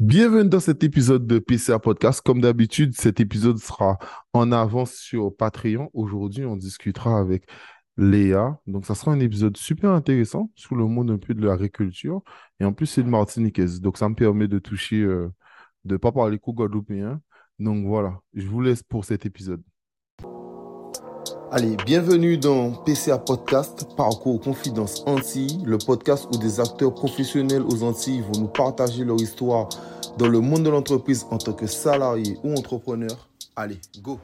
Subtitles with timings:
[0.00, 2.22] Bienvenue dans cet épisode de PCA Podcast.
[2.22, 3.98] Comme d'habitude, cet épisode sera
[4.32, 5.90] en avance sur Patreon.
[5.92, 7.44] Aujourd'hui, on discutera avec
[7.98, 8.58] Léa.
[8.66, 12.22] Donc, ça sera un épisode super intéressant sous le monde un peu de l'agriculture.
[12.60, 13.82] Et en plus, c'est de Martiniquaise.
[13.82, 15.28] Donc, ça me permet de toucher, euh,
[15.84, 17.20] de ne pas parler qu'au Guadeloupéen.
[17.58, 19.62] Donc, voilà, je vous laisse pour cet épisode.
[21.52, 27.82] Allez, bienvenue dans PCA Podcast, Parcours Confidence Antilles, le podcast où des acteurs professionnels aux
[27.82, 29.68] Antilles vont nous partager leur histoire
[30.16, 33.28] dans le monde de l'entreprise en tant que salarié ou entrepreneur.
[33.56, 34.20] Allez, go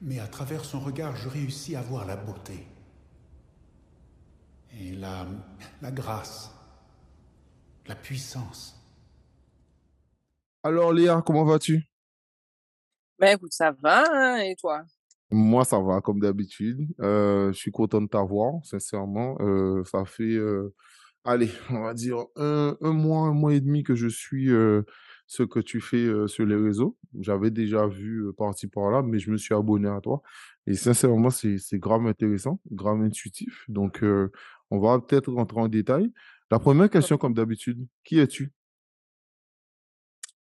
[0.00, 2.68] Mais à travers son regard, je réussis à voir la beauté
[4.80, 5.26] et la,
[5.82, 6.52] la grâce,
[7.88, 8.80] la puissance.
[10.62, 11.88] Alors Léa, comment vas-tu?
[13.18, 14.82] Ben écoute, ça va, hein, et toi?
[15.30, 16.86] Moi, ça va, comme d'habitude.
[17.00, 19.36] Euh, je suis content de t'avoir, sincèrement.
[19.40, 20.74] Euh, ça fait, euh,
[21.24, 24.82] allez, on va dire un, un mois, un mois et demi que je suis euh,
[25.26, 26.96] ce que tu fais euh, sur les réseaux.
[27.20, 30.22] J'avais déjà vu euh, par-ci par-là, mais je me suis abonné à toi.
[30.66, 33.64] Et sincèrement, c'est, c'est grave intéressant, grave intuitif.
[33.68, 34.30] Donc, euh,
[34.70, 36.12] on va peut-être rentrer en détail.
[36.50, 38.52] La première question, comme d'habitude, qui es-tu?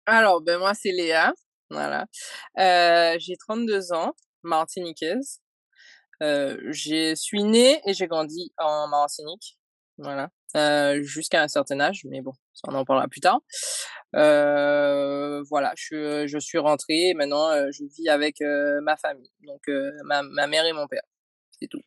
[0.06, 1.32] Alors, ben moi, c'est Léa.
[1.72, 2.06] Voilà.
[2.58, 5.40] Euh, j'ai 32 ans, martiniquaise.
[6.22, 9.58] Euh, je suis née et j'ai grandi en Martinique.
[9.98, 10.30] Voilà.
[10.56, 13.40] Euh, jusqu'à un certain âge, mais bon, ça on en parlera plus tard.
[14.14, 19.30] Euh, voilà, je, je suis rentrée et maintenant euh, je vis avec euh, ma famille,
[19.46, 21.02] donc euh, ma, ma mère et mon père,
[21.58, 21.80] c'est tout.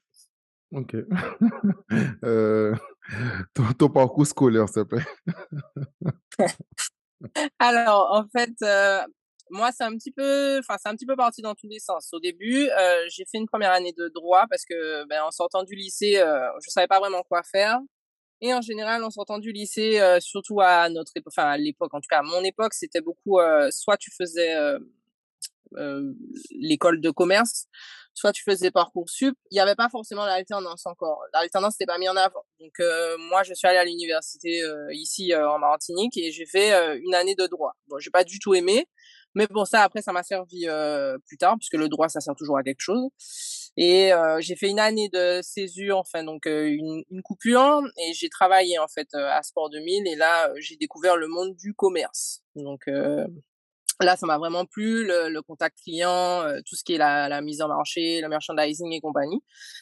[0.71, 0.95] Ok.
[2.23, 2.73] Euh,
[3.53, 5.05] ton, ton parcours scolaire, s'il te plaît.
[7.59, 9.03] Alors, en fait, euh,
[9.49, 12.09] moi, c'est un petit peu, enfin, c'est un petit peu parti dans tous les sens.
[12.13, 15.63] Au début, euh, j'ai fait une première année de droit parce que, ben, en sortant
[15.63, 17.79] du lycée, euh, je savais pas vraiment quoi faire.
[18.41, 21.93] Et en général, en sortant du lycée, euh, surtout à notre époque, enfin, à l'époque,
[21.93, 24.77] en tout cas, à mon époque, c'était beaucoup, euh, soit tu faisais euh,
[25.77, 26.13] euh,
[26.51, 27.67] l'école de commerce,
[28.13, 29.35] soit tu faisais Parcoursup.
[29.51, 31.21] Il n'y avait pas forcément l'alternance encore.
[31.33, 32.43] L'alternance n'était pas mis en avant.
[32.59, 32.73] Donc,
[33.29, 34.61] moi, je suis allée à l'université
[34.91, 37.73] ici en Martinique et j'ai fait une année de droit.
[37.87, 38.87] Bon, j'ai pas du tout aimé,
[39.35, 42.35] mais bon, ça, après, ça m'a servi euh, plus tard, puisque le droit, ça sert
[42.35, 43.09] toujours à quelque chose.
[43.77, 48.13] Et euh, j'ai fait une année de césure, enfin, donc euh, une, une coupure, et
[48.13, 51.55] j'ai travaillé, en fait, euh, à Sport 2000, et là, euh, j'ai découvert le monde
[51.55, 52.41] du commerce.
[52.55, 53.27] Donc, euh,
[53.99, 57.27] là, ça m'a vraiment plu, le, le contact client, euh, tout ce qui est la,
[57.27, 59.41] la mise en marché, le merchandising et compagnie.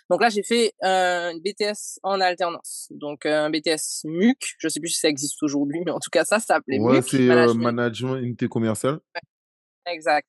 [0.09, 2.87] Donc là, j'ai fait un BTS en alternance.
[2.91, 6.25] Donc, un BTS MUC, je sais plus si ça existe aujourd'hui, mais en tout cas,
[6.25, 8.99] ça, ça s'appelait Ouais, MUC, c'est euh, Management management unité commerciale.
[9.85, 10.27] Exact.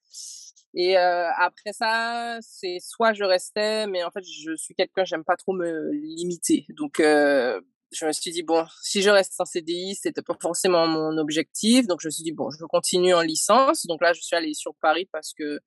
[0.76, 5.24] Et euh, après ça, c'est soit je restais, mais en fait, je suis quelqu'un, j'aime
[5.24, 6.66] pas trop me limiter.
[6.70, 7.60] Donc, euh,
[7.92, 11.86] je me suis dit, bon, si je reste en CDI, c'était pas forcément mon objectif.
[11.86, 13.86] Donc, je me suis dit, bon, je continue en licence.
[13.86, 15.60] Donc là, je suis allée sur Paris parce que,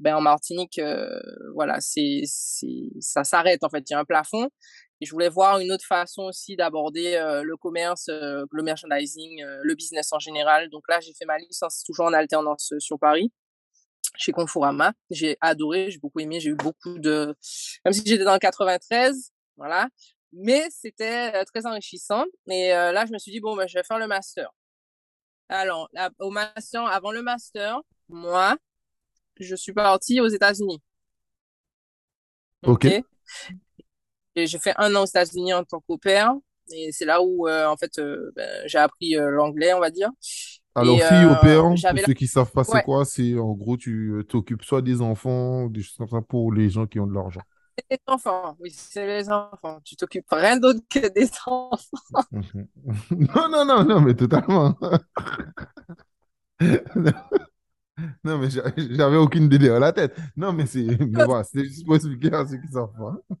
[0.00, 1.20] ben, en Martinique, euh,
[1.54, 2.22] voilà, c'est,
[3.00, 3.84] ça s'arrête, en fait.
[3.88, 4.48] Il y a un plafond.
[5.04, 9.42] Et je voulais voir une autre façon aussi d'aborder euh, le commerce, euh, le merchandising,
[9.42, 10.70] euh, le business en général.
[10.70, 13.30] Donc là, j'ai fait ma licence toujours en alternance sur Paris
[14.16, 14.94] chez Conforama.
[15.10, 17.36] J'ai adoré, j'ai beaucoup aimé, j'ai eu beaucoup de...
[17.84, 19.90] Même si j'étais dans le 93, voilà.
[20.32, 22.24] Mais c'était très enrichissant.
[22.48, 24.48] Et là, je me suis dit, bon, ben, je vais faire le master.
[25.50, 27.78] Alors, là, au master, avant le master,
[28.08, 28.56] moi,
[29.38, 30.80] je suis partie aux États-Unis.
[32.62, 32.86] Ok.
[32.86, 33.04] OK?
[34.36, 36.34] J'ai fait un an aux États-Unis en tant qu'au pair.
[36.72, 39.90] Et c'est là où, euh, en fait, euh, ben, j'ai appris euh, l'anglais, on va
[39.90, 40.10] dire.
[40.74, 43.76] Alors, fille au père, pour ceux qui savent pas c'est Ouais, quoi, c'est en gros,
[43.76, 47.14] tu t'occupes soit des enfants, des choses comme ça pour les gens qui ont de
[47.14, 47.42] l'argent.
[47.78, 48.56] c'est les enfants.
[48.60, 49.80] Oui, c'est les enfants.
[49.84, 51.78] Tu t'occupes rien d'autre que des enfants.
[53.10, 54.76] Non, non, non, non, mais totalement.
[58.24, 60.16] Non, mais j'a- j'avais aucune idée à la tête.
[60.36, 63.36] Non, mais c'est, voilà, juste pour expliquer à ceux qui savent pas.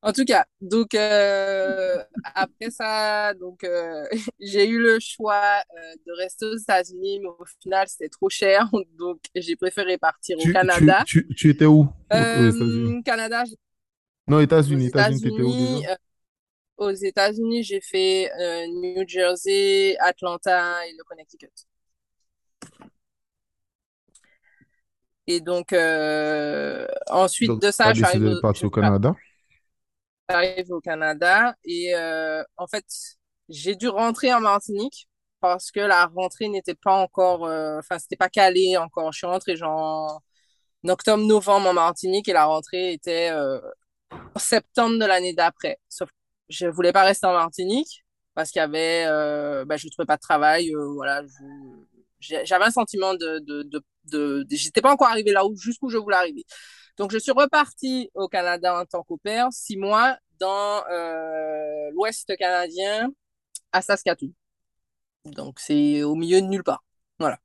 [0.00, 1.96] En tout cas, donc euh,
[2.34, 4.04] après ça, donc euh,
[4.40, 5.42] j'ai eu le choix
[5.76, 8.68] euh, de rester aux États-Unis, mais au final c'était trop cher,
[8.98, 11.04] donc j'ai préféré partir au Tu, Canada.
[11.04, 11.88] tu, tu étais où?
[12.10, 12.16] Aux?
[12.16, 13.44] Euh, Canada,
[14.28, 15.82] Non, États-Unis, États-Unis, où déjà?
[15.90, 15.94] euh,
[16.78, 21.50] aux États-Unis, j'ai fait euh, New Jersey, Atlanta et le Connecticut.
[25.26, 28.28] Et donc euh, ensuite Donc, de ça, je suis arrivée
[28.62, 29.14] au, Canada?
[30.28, 32.84] Arrivée au Canada et euh, en fait,
[33.48, 35.08] j'ai dû rentrer en Martinique
[35.40, 39.12] parce que la rentrée n'était pas encore, euh, enfin, c'était pas calé encore.
[39.12, 40.22] Je suis rentrée genre
[40.84, 43.60] en octobre-novembre en Martinique et la rentrée était euh,
[44.38, 45.78] septembre de l'année d'après.
[45.88, 46.14] Sauf que
[46.50, 48.04] je voulais pas rester en Martinique
[48.34, 50.74] parce qu'il y avait, euh, bah, je trouvais pas de travail.
[50.74, 51.22] Euh, voilà,
[52.20, 55.96] j'avais un sentiment de, de, de, de, j'étais pas encore arrivé là où jusqu'où je
[55.98, 56.44] voulais arriver.
[56.98, 63.10] Donc je suis repartie au Canada en tant qu'opère, six mois dans euh, l'Ouest canadien,
[63.72, 64.32] à Saskatoon.
[65.24, 66.84] Donc c'est au milieu de nulle part.
[67.18, 67.38] Voilà.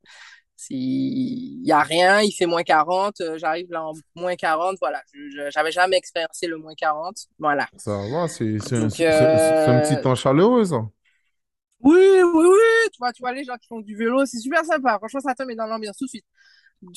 [0.70, 5.02] Il n'y a rien, il fait moins 40, euh, j'arrive là en moins 40, voilà.
[5.50, 7.68] J'avais jamais expérimenté le moins 40, voilà.
[7.76, 10.88] Ça va, c'est un, un, petit temps chaleureux, ça.
[11.80, 14.64] Oui, oui, oui, tu vois, tu vois les gens qui font du vélo, c'est super
[14.64, 14.96] sympa.
[14.98, 16.24] Franchement, ça te met dans l'ambiance tout de suite.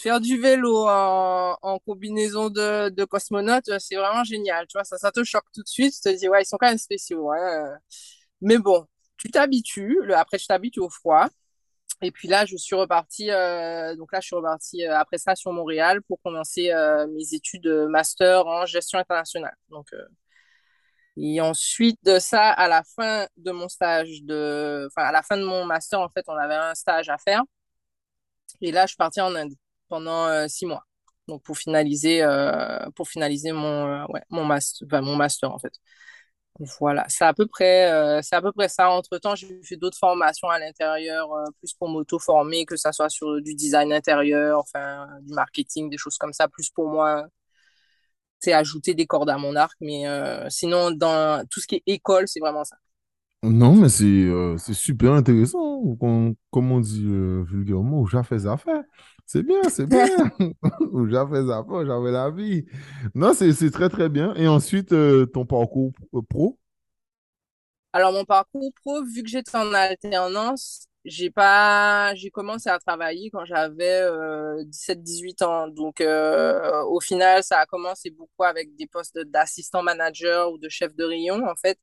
[0.02, 4.98] Faire du vélo en, en combinaison de, de cosmonautes, c'est vraiment génial, tu vois, ça,
[4.98, 7.32] ça te choque tout de suite, tu te dis, ouais, ils sont quand même spéciaux,
[7.32, 7.78] hein.
[8.42, 8.86] Mais bon,
[9.18, 11.28] tu t'habitues, après tu t'habitues au froid.
[12.02, 15.36] Et puis là, je suis repartie, euh, donc là, je suis repartie euh, après ça
[15.36, 19.56] sur Montréal pour commencer euh, mes études master en gestion internationale.
[19.70, 20.06] Donc, euh,
[21.18, 25.38] et ensuite de ça, à la fin de mon stage de, enfin, à la fin
[25.38, 27.42] de mon master, en fait, on avait un stage à faire.
[28.62, 29.54] Et là, je suis partie en Inde
[29.90, 30.86] pendant six mois.
[31.28, 32.26] Donc, pour finaliser,
[32.96, 34.46] pour finaliser mon, ouais, mon
[35.16, 35.74] master, en fait.
[36.80, 38.90] Voilà, c'est à peu près, euh, c'est à peu près ça.
[38.90, 43.40] Entre-temps, j'ai fait d'autres formations à l'intérieur, euh, plus pour m'auto-former, que ça soit sur
[43.42, 47.28] du design intérieur, enfin, du marketing, des choses comme ça, plus pour moi,
[48.40, 49.78] c'est ajouter des cordes à mon arc.
[49.82, 52.78] Mais euh, sinon, dans tout ce qui est école, c'est vraiment ça.
[53.44, 55.84] Non, mais c'est super intéressant.
[56.00, 56.36] Comme,
[56.72, 58.82] on dit vulgairement, j'ai fait affaire.
[59.28, 60.06] C'est bien, c'est bien.
[61.10, 62.66] j'avais ça, j'avais la vie.
[63.14, 64.34] Non, c'est très, très bien.
[64.36, 66.58] Et ensuite, euh, ton parcours euh, pro?
[67.92, 73.30] Alors, mon parcours pro, vu que j'étais en alternance, j'ai pas, j'ai commencé à travailler
[73.30, 74.02] quand j'avais
[74.64, 75.68] 17-18 euh, ans.
[75.68, 76.02] Donc,
[76.90, 81.04] au final, ça a commencé beaucoup avec des postes d'assistant manager ou de chef de
[81.04, 81.78] rayon, en fait.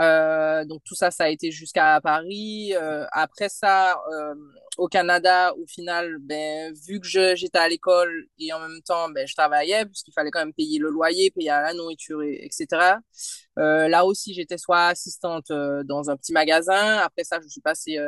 [0.00, 2.72] Euh, donc tout ça, ça a été jusqu'à Paris.
[2.74, 4.34] Euh, après ça, euh,
[4.78, 9.26] au Canada, au final, ben, vu que j'étais à l'école et en même temps, ben,
[9.26, 13.00] je travaillais, puisqu'il fallait quand même payer le loyer, payer la nourriture, et, etc.
[13.56, 16.98] là aussi, j'étais soit assistante dans un petit magasin.
[16.98, 17.98] Après ça, je suis passée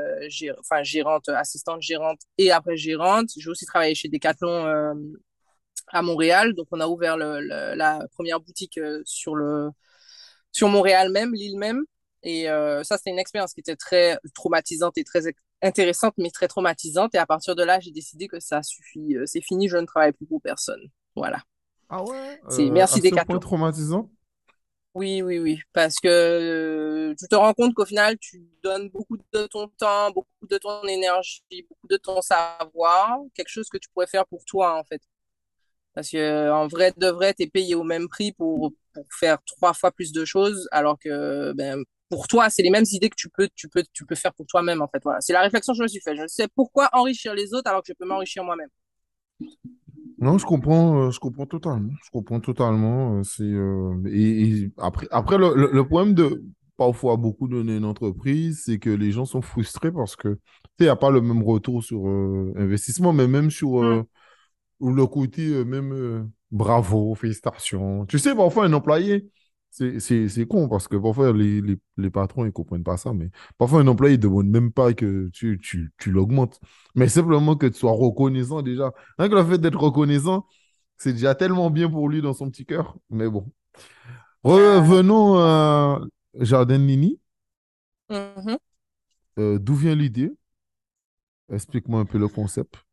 [0.82, 3.30] gérante, assistante gérante et après gérante.
[3.36, 4.94] J'ai aussi travaillé chez Decathlon
[5.88, 6.54] à Montréal.
[6.54, 9.70] Donc on a ouvert la première boutique sur le
[10.54, 11.84] sur Montréal même, l'île même.
[12.22, 15.24] Et euh, ça, c'était une expérience qui était très traumatisante et très
[15.60, 17.14] intéressante, mais très traumatisante.
[17.14, 19.84] Et à partir de là, j'ai décidé que ça suffit, euh, c'est fini, je ne
[19.84, 20.80] travaille plus pour personne.
[21.14, 21.42] Voilà.
[21.90, 22.40] Ah ouais?
[22.48, 24.10] C'est euh, merci des point traumatisant
[24.94, 25.60] Oui, oui, oui.
[25.74, 30.46] Parce que tu te rends compte qu'au final, tu donnes beaucoup de ton temps, beaucoup
[30.48, 34.78] de ton énergie, beaucoup de ton savoir, quelque chose que tu pourrais faire pour toi,
[34.78, 35.02] en fait.
[35.92, 39.38] Parce que en vrai de vrai, tu es payé au même prix pour, pour faire
[39.44, 43.16] trois fois plus de choses, alors que ben, pour toi, c'est les mêmes idées que
[43.16, 45.02] tu peux, tu peux, tu peux faire pour toi-même, en fait.
[45.02, 45.20] Voilà.
[45.20, 46.16] C'est la réflexion que je me suis fait.
[46.16, 48.68] Je sais pourquoi enrichir les autres alors que je peux m'enrichir moi-même.
[50.18, 51.92] Non, je comprends, euh, je comprends totalement.
[52.04, 53.18] Je comprends totalement.
[53.18, 56.44] Euh, c'est euh, et, après, après le, le, problème de
[56.76, 60.38] parfois beaucoup donner une entreprise, c'est que les gens sont frustrés parce que
[60.78, 62.06] il n'y a pas le même retour sur
[62.56, 64.04] investissement, mais même sur mm
[64.84, 68.04] ou le côté euh, même euh, bravo, félicitations.
[68.04, 69.30] Tu sais, parfois, un employé,
[69.70, 73.30] c'est con parce que parfois, les, les, les patrons, ils ne comprennent pas ça, mais
[73.56, 76.60] parfois, un employé ne demande même pas que tu, tu, tu l'augmentes,
[76.94, 78.92] mais simplement que tu sois reconnaissant déjà.
[79.18, 80.46] Rien que le fait d'être reconnaissant,
[80.98, 83.50] c'est déjà tellement bien pour lui dans son petit cœur, mais bon.
[84.42, 86.02] Revenons à
[86.40, 87.18] Jardin Nini.
[88.10, 88.58] Mm-hmm.
[89.38, 90.30] Euh, d'où vient l'idée?
[91.50, 92.83] Explique-moi un peu le concept.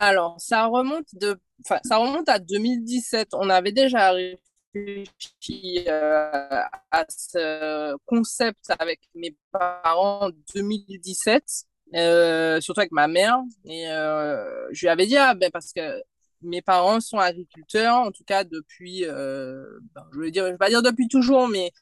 [0.00, 1.36] Alors, ça remonte de,
[1.84, 3.28] ça remonte à 2017.
[3.32, 11.42] On avait déjà réfléchi euh, à ce concept avec mes parents en 2017,
[11.94, 13.38] euh, surtout avec ma mère.
[13.64, 16.02] Et euh, je lui avais dit, ah, ben, parce que
[16.42, 20.68] mes parents sont agriculteurs, en tout cas depuis, ben, je veux dire, je vais pas
[20.68, 21.72] dire depuis toujours, mais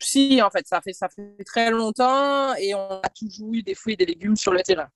[0.00, 3.74] si, en fait, ça fait, ça fait très longtemps et on a toujours eu des
[3.74, 4.88] fruits et des légumes sur le terrain.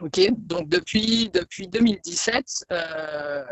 [0.00, 3.44] Ok, donc depuis, depuis 2017, euh,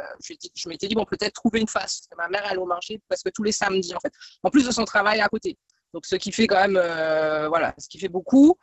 [0.57, 2.09] je, m'étais dit, bon, peut-être trouver une face.
[2.19, 4.85] Ma mère, elle au marché presque tous les samedis, en fait, en plus de son
[4.85, 5.57] travail à côté.
[5.95, 8.57] Donc, ce qui fait quand même, euh, voilà, ce qui fait beaucoup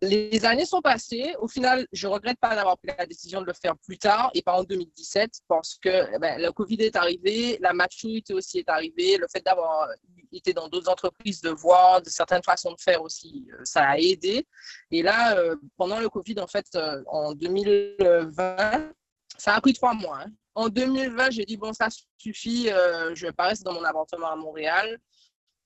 [0.00, 1.34] les années sont passées.
[1.40, 4.42] Au final, je regrette pas d'avoir pris la décision de le faire plus tard et
[4.42, 8.68] pas en 2017 parce que eh ben, le Covid est arrivé, la maturité aussi est
[8.68, 9.88] arrivée, le fait d'avoir
[10.32, 13.98] été dans d'autres entreprises, de voir de certaines façons de faire aussi, euh, ça a
[13.98, 14.46] aidé.
[14.90, 18.92] Et là, euh, pendant le Covid, en fait, euh, en 2020,
[19.38, 20.20] ça a pris trois mois.
[20.24, 20.30] Hein.
[20.54, 21.88] en 2020, j'ai dit, bon, ça
[22.18, 24.98] suffit, euh, je rester dans mon appartement à Montréal.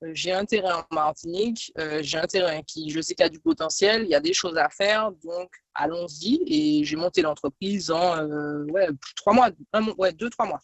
[0.03, 3.27] Euh, j'ai un terrain en Martinique, euh, j'ai un terrain qui, je sais qu'il y
[3.27, 6.43] a du potentiel, il y a des choses à faire, donc allons-y.
[6.47, 8.27] Et j'ai monté l'entreprise en
[8.69, 9.51] ouais, trois mois,
[9.99, 10.61] ouais, deux, trois mois.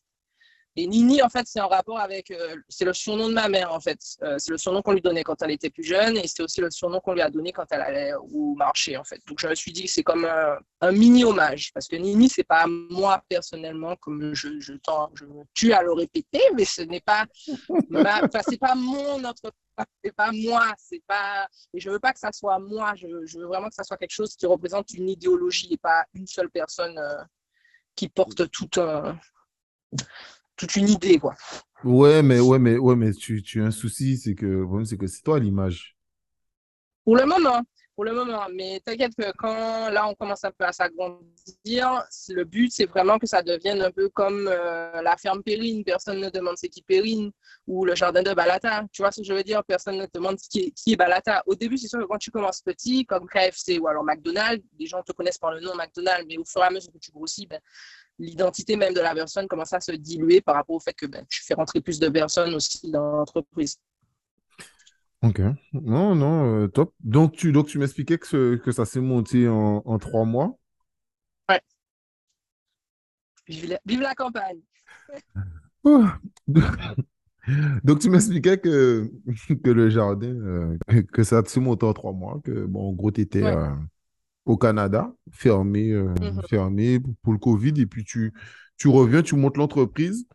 [0.79, 2.31] Et Nini, en fait, c'est en rapport avec.
[2.31, 3.99] Euh, c'est le surnom de ma mère, en fait.
[4.23, 6.61] Euh, c'est le surnom qu'on lui donnait quand elle était plus jeune et c'est aussi
[6.61, 9.21] le surnom qu'on lui a donné quand elle allait au marché, en fait.
[9.27, 11.73] Donc, je me suis dit que c'est comme un, mini hommage.
[11.75, 14.75] Parce que Nini, c'est pas moi personnellement, comme je, je,
[15.15, 17.27] je me tue à le répéter, mais ce n'est pas.
[17.93, 19.59] Enfin, c'est pas mon entreprise
[20.05, 21.49] c'est pas moi, c'est pas.
[21.75, 22.95] Et je veux pas que ça soit moi.
[22.95, 26.05] Je, je, veux vraiment que ça soit quelque chose qui représente une idéologie et pas
[26.15, 27.23] une seule personne euh,
[27.97, 29.19] qui porte tout un
[30.59, 31.35] toute une idée, quoi.
[31.85, 35.07] Ouais, mais, ouais, mais, ouais, mais tu, tu as un souci, c'est que, c'est que
[35.07, 35.97] c'est toi l'image.
[37.05, 37.63] Pour le moment,
[37.99, 38.47] pour le moment.
[38.55, 43.19] Mais t'inquiète que quand là on commence un peu à s'agrandir, le but c'est vraiment
[43.19, 45.83] que ça devienne un peu comme euh, la ferme Périne.
[45.83, 47.33] Personne ne demande c'est qui Périne
[47.67, 48.85] ou le jardin de Balata.
[48.93, 49.65] Tu vois ce que je veux dire?
[49.65, 51.43] Personne ne demande qui est, qui est Balata.
[51.47, 54.87] Au début, c'est sûr que quand tu commences petit, comme KFC ou alors McDonald's, les
[54.87, 57.11] gens te connaissent par le nom McDonald's, mais au fur et à mesure que tu
[57.11, 57.59] grossis, ben,
[58.19, 61.25] l'identité même de la personne commence à se diluer par rapport au fait que ben,
[61.29, 63.79] tu fais rentrer plus de personnes aussi dans l'entreprise.
[65.23, 65.41] Ok.
[65.73, 66.95] Non, non, euh, top.
[67.01, 70.57] Donc, tu, donc, tu m'expliquais que, que ça s'est monté en, en trois mois?
[71.49, 71.61] Ouais.
[73.49, 74.61] Vive la, vive la campagne.
[77.83, 79.11] Donc, tu m'expliquais que,
[79.65, 80.77] que le jardin, euh,
[81.13, 83.71] que ça s'est monté en trois mois, que, bon, en gros, tu étais euh,
[84.49, 86.49] au Canada, fermé, mm-hmm.
[86.49, 88.33] fermé pour le Covid, et puis tu,
[88.79, 90.27] tu reviens, tu montes l'entreprise.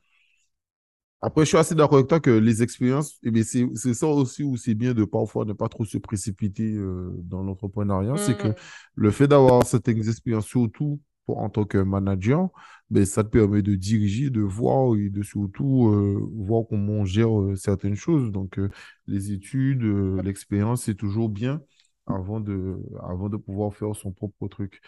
[1.20, 4.58] Après, je suis assez d'accord avec toi que les expériences, eh c'est ça aussi où
[4.58, 8.18] c'est bien de parfois ne pas trop se précipiter euh, dans l'entrepreneuriat.
[8.18, 8.56] C'est que mm-hmm.
[8.96, 12.50] le fait d'avoir certaines expériences, surtout pour, en tant que manager,
[12.90, 17.06] ben, ça te permet de diriger, de voir et de surtout euh, voir comment on
[17.06, 18.30] gère euh, certaines choses.
[18.32, 18.60] Donc,
[19.08, 19.84] les études,
[20.24, 21.62] l'expérience, c'est toujours bien
[22.08, 24.82] avant de, avant de pouvoir faire son propre truc.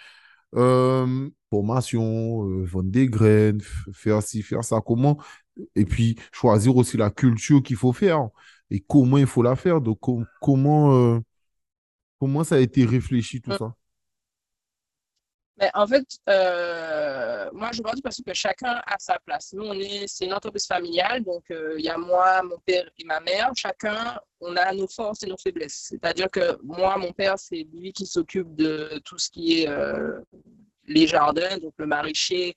[1.49, 3.61] formation, vendre des graines,
[3.93, 4.81] faire ci, faire ça.
[4.85, 5.17] Comment
[5.75, 8.29] et puis choisir aussi la culture qu'il faut faire
[8.69, 9.81] et comment il faut la faire.
[9.81, 9.99] Donc,
[10.41, 11.19] comment, euh,
[12.19, 13.73] comment ça a été réfléchi tout ça?
[15.57, 19.53] Mais en fait, euh, moi, je pense parce que chacun a sa place.
[19.53, 22.89] Nous, on est, c'est une entreprise familiale, donc euh, il y a moi, mon père
[22.97, 23.51] et ma mère.
[23.55, 25.87] Chacun, on a nos forces et nos faiblesses.
[25.89, 29.69] C'est-à-dire que moi, mon père, c'est lui qui s'occupe de tout ce qui est
[30.87, 32.55] les jardins, donc le maraîcher,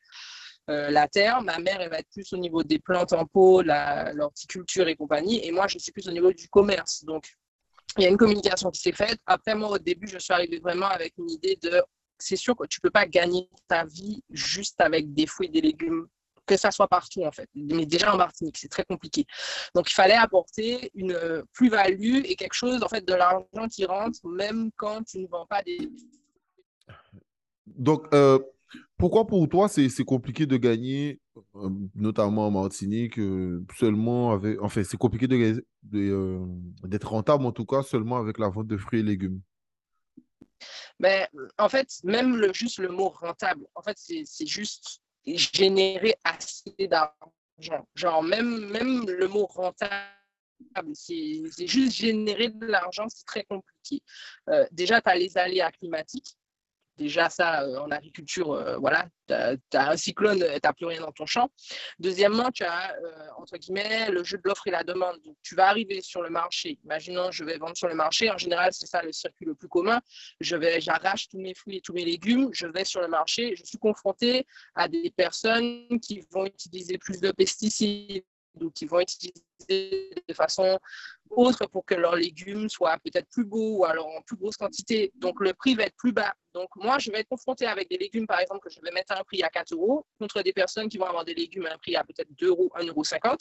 [0.71, 1.43] euh, la terre.
[1.43, 5.45] Ma mère, elle va être plus au niveau des plantes en pot, l'horticulture et compagnie.
[5.47, 7.05] Et moi, je suis plus au niveau du commerce.
[7.05, 7.27] Donc,
[7.97, 9.19] il y a une communication qui s'est faite.
[9.27, 11.83] Après, moi, au début, je suis arrivée vraiment avec une idée de
[12.19, 15.51] c'est sûr que tu ne peux pas gagner ta vie juste avec des fruits et
[15.51, 16.07] des légumes,
[16.47, 17.49] que ça soit partout, en fait.
[17.55, 19.27] Mais déjà en Martinique, c'est très compliqué.
[19.75, 24.27] Donc, il fallait apporter une plus-value et quelque chose, en fait, de l'argent qui rentre,
[24.27, 25.91] même quand tu ne vends pas des.
[27.67, 28.39] Donc, euh,
[28.97, 31.21] pourquoi pour toi c'est compliqué de gagner,
[31.55, 34.61] euh, notamment en Martinique, euh, seulement avec.
[34.61, 35.63] Enfin, c'est compliqué de,
[36.85, 39.41] d'être rentable en tout cas seulement avec la vente de fruits et légumes?
[40.99, 46.15] Mais ben, en fait, même le, juste le mot rentable, en fait, c'est juste générer
[46.25, 47.87] assez d'argent.
[47.95, 49.93] Genre, même, même le mot rentable,
[50.95, 54.03] c'est juste générer de l'argent, c'est très compliqué.
[54.73, 56.37] déjà, tu as les aléas climatiques
[56.99, 61.01] Déjà, ça, euh, en agriculture, euh, voilà, tu as, un cyclone, tu n'as plus rien
[61.01, 61.49] dans ton champ.
[62.01, 65.17] Deuxièmement, tu as, euh, entre guillemets, le jeu de l'offre et la demande.
[65.25, 66.79] Donc, tu vas arriver sur le marché.
[66.85, 68.31] Imaginons, je vais vendre sur le marché.
[68.31, 70.01] En général, c'est ça le circuit le plus commun.
[70.41, 72.49] J'arrache tous mes fruits et tous mes légumes.
[72.53, 73.55] Je vais sur le marché.
[73.57, 78.25] Je suis confronté à des personnes qui vont utiliser plus de pesticides
[78.61, 79.35] ou qui vont utiliser
[80.29, 80.79] de façon
[81.31, 85.13] autre pour que leurs légumes soient peut-être plus beaux ou alors en plus grosse quantité.
[85.17, 86.35] Donc, le prix va être plus bas.
[86.55, 89.13] Donc, moi, je vais être confronté avec des légumes, par exemple, que je vais mettre
[89.13, 91.75] à un prix à 4 euros contre des personnes qui vont avoir des légumes à
[91.75, 93.37] un prix à peut-être 2 euros, 1,50 euros.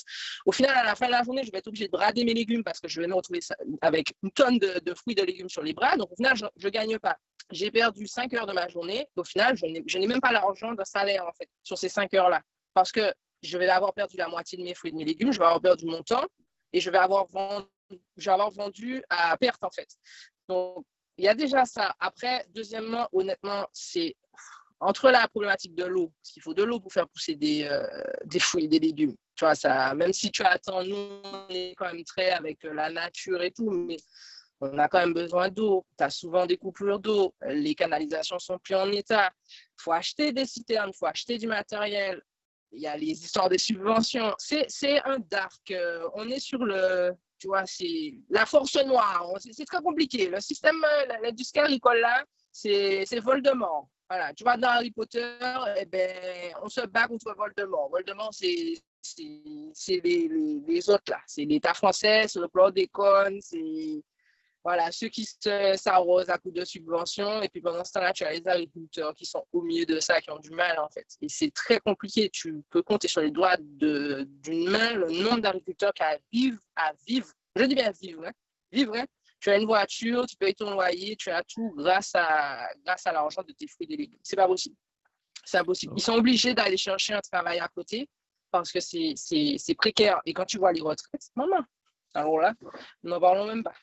[0.46, 2.34] Au final, à la fin de la journée, je vais être obligé de brader mes
[2.34, 3.40] légumes parce que je vais me retrouver
[3.82, 5.96] avec une tonne de, fruits et de légumes sur les bras.
[5.98, 7.18] Donc, au final, je ne gagne pas.
[7.52, 9.08] J'ai perdu 5 heures de ma journée.
[9.16, 12.42] Au final, je n'ai même pas l'argent d'un salaire, en fait, sur ces 5 heures-là.
[12.74, 15.32] Parce que je vais avoir perdu la moitié de mes fruits et de mes légumes,
[15.32, 16.26] je vais avoir perdu mon temps
[16.74, 19.88] et je vais avoir vendu, à perte en fait.
[20.48, 20.86] Donc,
[21.18, 21.96] il y a déjà ça.
[22.00, 24.16] Après, deuxièmement, honnêtement, c'est
[24.80, 28.40] entre la problématique de l'eau, parce qu'il faut de l'eau pour faire pousser des, euh,
[28.40, 29.16] fruits et des légumes.
[29.36, 32.90] Tu vois, ça, même si tu attends, nous, on est quand même très avec la
[32.92, 33.98] nature et tout, mais
[34.62, 35.86] on a quand même besoin d'eau.
[35.98, 37.34] Tu as souvent des coupures d'eau.
[37.48, 39.32] Les canalisations sont plus en état.
[39.50, 42.22] Il faut acheter des citernes, il faut acheter du matériel
[42.72, 44.34] il y a les histoires de subventions.
[44.38, 45.72] C'est un dark.
[45.72, 49.32] Euh, on est sur le, tu vois, c'est la force noire.
[49.40, 50.30] C'est très compliqué.
[50.30, 50.78] Le système,
[51.22, 53.88] l'industrie agricole là, c'est Voldemort.
[54.10, 55.38] Voilà, tu vois, dans Harry Potter,
[55.78, 57.90] eh ben, on se bat contre Voldemort.
[57.90, 58.82] Voldemort, c'est
[59.18, 59.72] les,
[60.04, 61.20] les, les, autres là.
[61.28, 64.02] C'est l'État français, c'est le plan d'école, c'est
[64.68, 65.26] voilà, ceux qui
[65.78, 67.42] s'arrosent à coup de subventions.
[67.42, 70.20] Et puis pendant ce temps-là, tu as les agriculteurs qui sont au milieu de ça,
[70.20, 71.08] qui ont du mal en fait.
[71.22, 72.30] Et c'est très compliqué.
[72.30, 77.30] Tu peux compter sur les doigts d'une main le nombre d'agriculteurs qui arrivent à vivre.
[77.56, 78.34] Je dis bien vivre, hein,
[78.70, 78.94] vivre.
[78.98, 79.06] Hein.
[79.40, 83.14] Tu as une voiture, tu payes ton loyer, tu as tout grâce à, grâce à
[83.14, 84.20] l'argent de tes fruits et légumes.
[84.22, 84.76] C'est pas possible.
[85.46, 85.94] C'est impossible.
[85.96, 88.10] Ils sont obligés d'aller chercher un travail à côté
[88.52, 90.20] parce que c'est précaire.
[90.26, 91.64] Et quand tu vois les retraites, maman,
[92.14, 92.54] alors là,
[93.04, 93.74] n'en parlons même pas.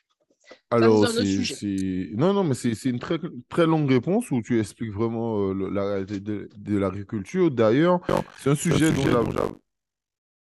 [0.71, 2.11] Alors, c'est.
[2.15, 5.85] Non, non, mais c'est une très, très longue réponse où tu expliques vraiment euh, la
[5.87, 7.51] réalité de, de l'agriculture.
[7.51, 8.01] D'ailleurs,
[8.39, 8.93] c'est un sujet,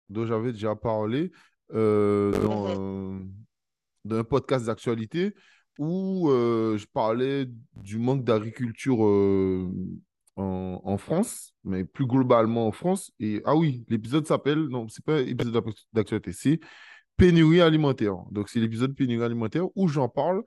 [0.09, 1.31] dont j'avais déjà parlé
[1.73, 3.19] euh, dans,
[4.05, 5.35] dans, un podcast d'actualité
[5.77, 8.99] où euh, je parlais du manque d'agriculture
[10.35, 13.11] en, en, France, mais plus globalement en France.
[13.19, 14.67] Et ah oui, l'épisode s'appelle.
[14.67, 15.63] Non, c'est pas épisode
[15.93, 16.59] d'actualité, c'est
[17.19, 18.15] pénurie alimentaire.
[18.31, 20.43] Donc, c'est l'épisode pénurie alimentaire où j'en parle.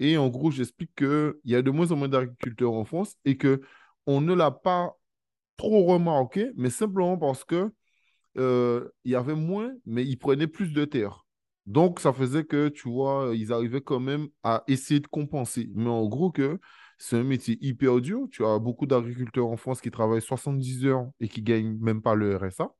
[0.00, 3.36] Et en gros, j'explique qu'il y a de moins en moins d'agriculteurs en France et
[3.36, 3.62] que
[4.06, 4.92] on ne l'a pas
[5.56, 7.72] trop remarqué, mais simplement parce que
[8.38, 11.24] euh, il y avait moins, mais ils prenaient plus de terre.
[11.66, 15.70] Donc, ça faisait que, tu vois, ils arrivaient quand même à essayer de compenser.
[15.74, 16.60] Mais en gros, que
[16.98, 18.26] c'est un métier hyper dur.
[18.30, 22.14] Tu as beaucoup d'agriculteurs en France qui travaillent 70 heures et qui gagnent même pas
[22.14, 22.70] le RSA.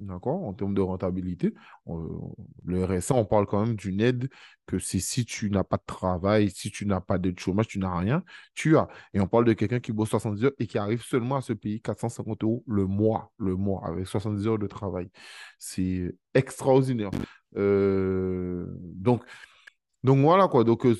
[0.00, 0.44] D'accord?
[0.44, 1.54] En termes de rentabilité,
[2.64, 4.28] le RSA, on parle quand même d'une aide
[4.66, 7.80] que c'est si tu n'as pas de travail, si tu n'as pas de chômage, tu
[7.80, 8.22] n'as rien,
[8.54, 8.86] tu as.
[9.12, 11.52] Et on parle de quelqu'un qui bosse 70 heures et qui arrive seulement à se
[11.52, 15.10] payer 450 euros le mois, le mois, avec 70 heures de travail.
[15.58, 17.10] C'est extraordinaire.
[17.56, 19.24] Euh, donc,
[20.04, 20.64] donc voilà quoi.
[20.64, 20.96] Donc euh,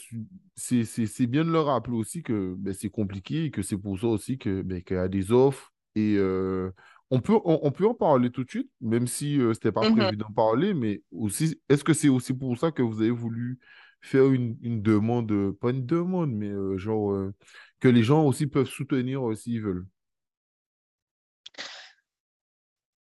[0.57, 4.09] c'est bien de le rappeler aussi que ben, c'est compliqué et que c'est pour ça
[4.09, 6.71] aussi ben, qu'il y a des offres et euh,
[7.11, 9.89] on peut, on, peut en parler tout de suite, même si euh, ce n'était pas
[9.89, 13.11] mmh prévu d'en parler, mais aussi, est-ce que c'est aussi pour ça que vous avez
[13.11, 13.59] voulu
[14.01, 17.31] faire une, demande, euh, pas une demande, mais euh, genre
[17.81, 19.87] que les gens aussi peuvent soutenir s'ils veulent?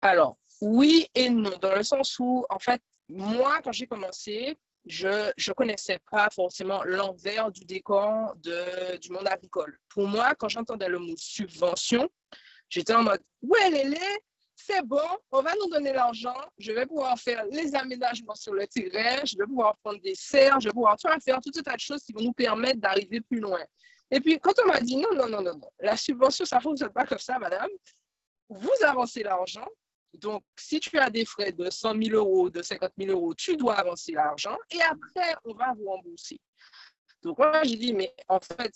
[0.02, 5.08] Alors, oui et non, dans le sens où, en fait, moi, quand j'ai commencé, je
[5.08, 9.80] ne connaissais pas forcément l'envers du décor de, du monde agricole.
[9.90, 12.10] Pour moi, quand j'entendais le mot subvention,
[12.70, 14.00] J'étais en mode, ouais, Lélé,
[14.56, 15.02] c'est bon,
[15.32, 19.38] on va nous donner l'argent, je vais pouvoir faire les aménagements sur le terrain, je
[19.38, 22.14] vais pouvoir prendre des serres, je vais pouvoir faire tout un tas de choses qui
[22.14, 23.60] vont nous permettre d'arriver plus loin.
[24.12, 26.62] Et puis, quand on m'a dit non, non, non, non, non, la subvention, ça ne
[26.62, 27.70] fonctionne pas comme ça, madame.
[28.50, 29.68] Vous avancez l'argent.
[30.14, 33.58] Donc, si tu as des frais de 100 000 euros, de 50 000 euros, tu
[33.58, 36.40] dois avancer l'argent et après, on va vous rembourser.
[37.22, 38.74] Donc, moi, j'ai dit, mais en fait,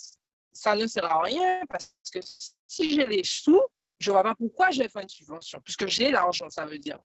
[0.51, 2.19] ça ne sert à rien parce que
[2.67, 3.61] si j'ai les sous,
[3.99, 6.79] je ne vois pas pourquoi je vais faire une subvention, puisque j'ai l'argent, ça veut
[6.79, 6.99] dire.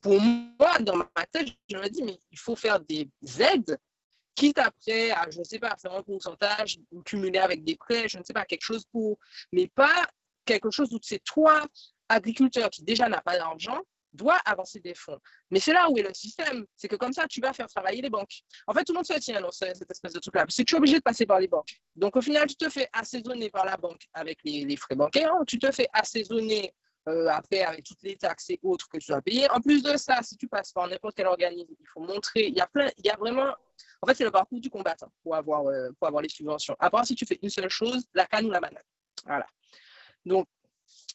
[0.00, 3.08] Pour moi, dans ma tête, je me dis, mais il faut faire des
[3.40, 3.78] aides,
[4.34, 8.18] quitte après je ne sais pas, faire un pourcentage ou cumuler avec des prêts, je
[8.18, 9.18] ne sais pas, quelque chose pour,
[9.52, 10.08] mais pas
[10.44, 11.66] quelque chose où c'est toi,
[12.08, 13.80] agriculteur qui déjà n'a pas d'argent,
[14.12, 15.18] doit avancer des fonds.
[15.50, 16.64] Mais c'est là où est le système.
[16.76, 18.42] C'est que comme ça, tu vas faire travailler les banques.
[18.66, 20.44] En fait, tout le monde se tient dans cette espèce de truc-là.
[20.48, 21.80] C'est que tu es obligé de passer par les banques.
[21.96, 25.32] Donc, au final, tu te fais assaisonner par la banque avec les, frais bancaires.
[25.46, 26.74] Tu te fais assaisonner
[27.08, 29.50] euh, après avec toutes les taxes et autres que tu dois payer.
[29.50, 32.46] En plus de ça, si tu passes par n'importe quel organisme, il faut montrer.
[32.48, 33.54] Il y a plein, il y a vraiment.
[34.00, 36.76] En fait, c'est le parcours du combattant pour avoir, euh, pour avoir les subventions.
[36.78, 38.82] À part si tu fais une seule chose, la canne ou la banane.
[39.26, 39.46] Voilà.
[40.24, 40.46] Donc,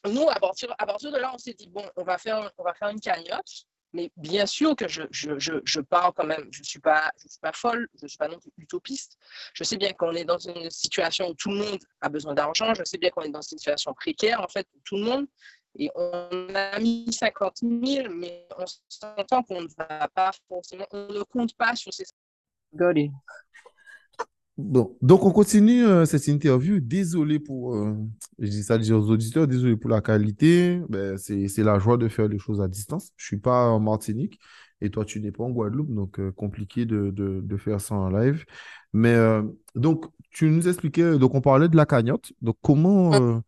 [0.06, 2.62] nous, à partir, à partir de là, on s'est dit, bon, on va faire, on
[2.62, 3.66] va faire une cagnotte.
[3.94, 7.10] Mais bien sûr que je, je, je, je pars quand même, je ne suis, pas,
[7.16, 9.16] suis pas folle, je ne suis pas non plus utopiste.
[9.54, 12.74] Je sais bien qu'on est dans une situation où tout le monde a besoin d'argent,
[12.74, 15.26] je sais bien qu'on est dans une situation précaire, en fait, pour tout le monde.
[15.78, 21.08] Et on a mis 50 000, mais on s'entend qu'on ne va pas forcément, on
[21.08, 22.04] ne compte pas sur ces.
[24.58, 26.80] Bon, donc on continue euh, cette interview.
[26.80, 27.94] Désolé pour, euh,
[28.40, 30.80] je dis ça aux auditeurs, désolé pour la qualité.
[30.88, 33.12] Ben, c'est la joie de faire les choses à distance.
[33.16, 34.40] Je suis pas en Martinique
[34.80, 37.94] et toi tu n'es pas en Guadeloupe, donc euh, compliqué de, de, de, faire ça
[37.94, 38.44] en live.
[38.92, 39.16] Mais
[39.76, 42.32] donc tu nous expliquais, donc on parlait de la cagnotte.
[42.42, 43.40] Donc comment,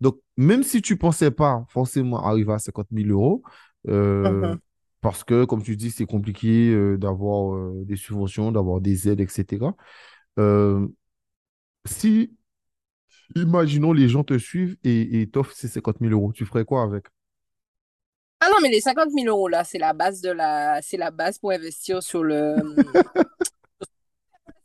[0.00, 3.44] donc même si tu pensais pas forcément arriver à 50 000 euros,
[3.86, 4.56] uh-huh.
[5.00, 9.66] parce que comme tu dis c'est compliqué d'avoir des subventions, d'avoir des aides, etc.
[10.38, 10.86] Euh,
[11.86, 12.36] si,
[13.34, 16.82] imaginons, les gens te suivent et, et t'offrent ces 50 000 euros, tu ferais quoi
[16.82, 17.06] avec?
[18.40, 21.10] Ah non, mais les 50 000 euros, là, c'est la base de la, c'est la
[21.10, 22.56] base pour investir sur le.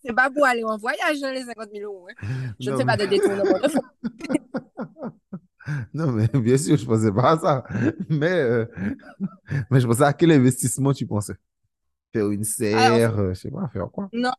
[0.04, 2.08] C'est pas pour aller en voyage, hein, les 50 000 euros.
[2.10, 2.16] hein.
[2.60, 3.82] Je ne mais, pas de détournement de fonds.
[5.94, 7.64] non, mais bien sûr, je pensais pas à ça.
[8.10, 8.66] Mais, euh,
[9.70, 11.36] mais je pensais à quel investissement tu pensais?
[12.14, 14.10] Faire une Alors, serre, euh, je sais pas, faire quoi?
[14.12, 14.32] non,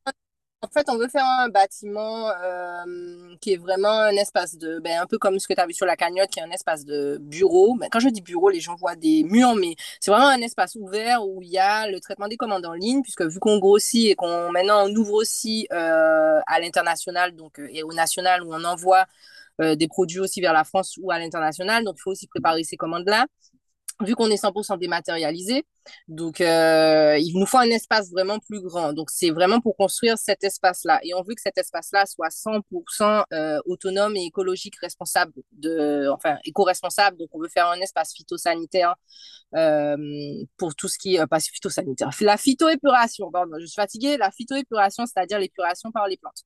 [0.65, 5.01] En fait, on veut faire un bâtiment euh, qui est vraiment un espace de, ben,
[5.03, 6.85] un peu comme ce que tu as vu sur la cagnotte, qui est un espace
[6.85, 7.75] de bureau.
[7.75, 10.77] Ben, quand je dis bureau, les gens voient des murs, mais c'est vraiment un espace
[10.77, 14.11] ouvert où il y a le traitement des commandes en ligne, puisque vu qu'on grossit
[14.13, 18.55] et qu'on maintenant on ouvre aussi euh, à l'international, donc euh, et au national où
[18.55, 19.07] on envoie
[19.61, 22.63] euh, des produits aussi vers la France ou à l'international, donc il faut aussi préparer
[22.63, 23.27] ces commandes-là
[24.01, 25.65] vu qu'on est 100% dématérialisé.
[26.09, 28.93] Donc, euh, il nous faut un espace vraiment plus grand.
[28.93, 31.01] Donc, c'est vraiment pour construire cet espace-là.
[31.03, 36.39] Et on veut que cet espace-là soit 100% euh, autonome et écologique, responsable, de, enfin,
[36.45, 37.17] éco-responsable.
[37.17, 38.95] Donc, on veut faire un espace phytosanitaire
[39.55, 39.97] euh,
[40.57, 45.39] pour tout ce qui est, euh, phytosanitaire, la phytoépuration, je suis fatiguée, la phytoépuration, c'est-à-dire
[45.39, 46.45] l'épuration par les plantes.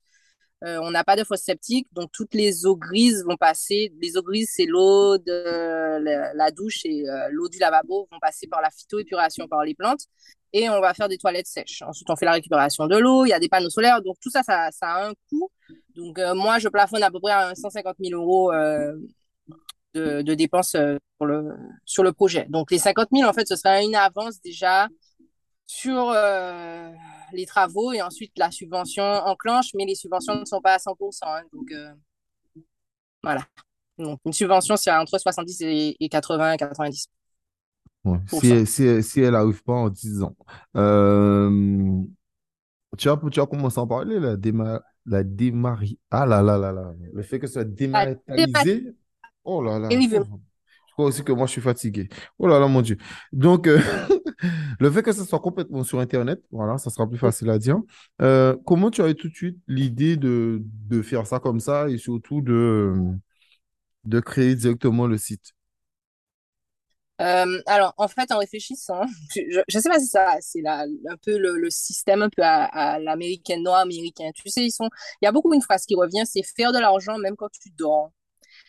[0.65, 3.93] Euh, on n'a pas de fosse septique, donc toutes les eaux grises vont passer.
[4.01, 8.19] Les eaux grises, c'est l'eau de la, la douche et euh, l'eau du lavabo vont
[8.21, 10.07] passer par la phytoépuration par les plantes.
[10.53, 11.83] Et on va faire des toilettes sèches.
[11.83, 13.27] Ensuite, on fait la récupération de l'eau.
[13.27, 14.01] Il y a des panneaux solaires.
[14.01, 15.51] Donc, tout ça, ça, ça a un coût.
[15.95, 18.95] Donc, euh, moi, je plafonne à peu près à 150 000 euros euh,
[19.95, 22.47] de, de dépenses euh, pour le, sur le projet.
[22.49, 24.89] Donc, les 50 000, en fait, ce serait une avance déjà
[25.67, 26.91] sur euh,
[27.33, 31.27] les travaux et ensuite la subvention enclenche, mais les subventions ne sont pas à 100%.
[31.27, 31.43] hein.
[31.53, 31.93] donc euh,
[33.23, 33.43] voilà.
[33.99, 37.09] Donc une subvention, c'est entre 70 et, et 80 90
[38.05, 38.19] Ouais.
[38.29, 38.55] Si, ça.
[38.55, 40.37] elle- si, si elle n'arrive pas en 10 ans.
[40.77, 42.03] Euh,
[42.97, 45.99] tu as, tu as commencé à en parler, la déma, la démari...
[46.11, 46.93] Ah là là là là.
[47.13, 48.95] Le fait que ce soit dématérialisé.
[49.45, 49.89] Oh là là.
[49.91, 52.09] Je crois aussi que moi, je suis fatigué.
[52.39, 52.97] Oh là là, mon Dieu.
[53.33, 53.81] Donc, euh,
[54.81, 57.79] le fait que ce soit complètement sur Internet, voilà, ça sera plus facile à dire.
[58.23, 61.89] Euh, comment tu as eu tout de suite l'idée de, de faire ça comme ça
[61.89, 62.95] et surtout de,
[64.05, 65.53] de créer directement le site?
[67.23, 69.01] Euh, alors, en fait, en réfléchissant,
[69.35, 72.65] je ne sais pas si ça, c'est un peu le, le système un peu à,
[72.65, 74.31] à l'américain, nord-américain.
[74.35, 74.91] Tu sais, ils sont,
[75.23, 77.71] il y a beaucoup une phrase qui revient, c'est faire de l'argent même quand tu
[77.71, 78.13] dors.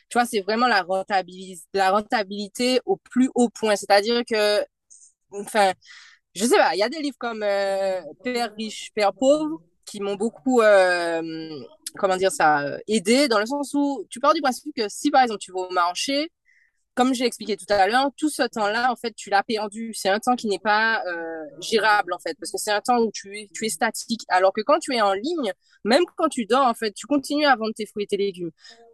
[0.09, 3.75] Tu vois, c'est vraiment la rentabilis- la rentabilité au plus haut point.
[3.77, 4.63] C'est-à-dire que,
[5.31, 5.73] enfin,
[6.35, 10.01] je sais pas, il y a des livres comme euh, Père riche, Père pauvre qui
[10.01, 11.49] m'ont beaucoup, euh,
[11.97, 15.09] comment dire ça, euh, aidé dans le sens où tu pars du principe que si
[15.09, 16.29] par exemple tu vas au marché,
[16.93, 19.93] comme j'ai expliqué tout à l'heure, tout ce temps-là, en fait, tu l'as perdu.
[19.93, 21.03] C'est un temps qui n'est pas
[21.61, 24.21] gérable, en fait, parce que c'est un temps où tu es, tu es statique.
[24.29, 27.45] Alors que quand tu es en ligne, même quand tu dors, en fait, tu continues
[27.45, 28.49] à vendre tes fruits et tes légumes.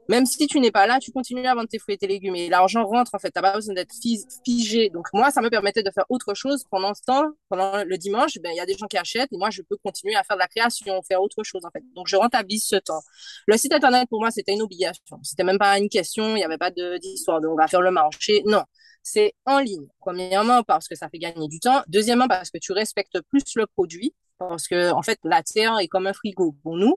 [0.10, 2.36] Même si tu n'es pas là, tu continues à vendre tes fruits et tes légumes.
[2.36, 3.32] Et l'argent rentre, en fait.
[3.32, 4.90] Tu n'as pas besoin d'être fi- figé.
[4.90, 7.24] Donc, moi, ça me permettait de faire autre chose pendant ce temps.
[7.50, 9.78] Pendant le dimanche, ben, il y a des gens qui achètent et moi, je peux
[9.84, 11.84] continuer à faire de la création, faire autre chose, en fait.
[11.96, 13.02] Donc, je rentabilise ce temps.
[13.48, 15.20] Le site internet, pour moi, c'était une obligation.
[15.24, 16.30] C'était même pas une question.
[16.32, 18.44] Il n'y avait pas de- d'histoire de on va faire le marché.
[18.46, 18.64] Non.
[19.02, 19.86] C'est en ligne.
[20.00, 21.82] Premièrement, parce que ça fait gagner du temps.
[21.88, 24.14] Deuxièmement, parce que tu respectes plus le produit.
[24.40, 26.96] Parce que, en fait, la terre est comme un frigo pour nous.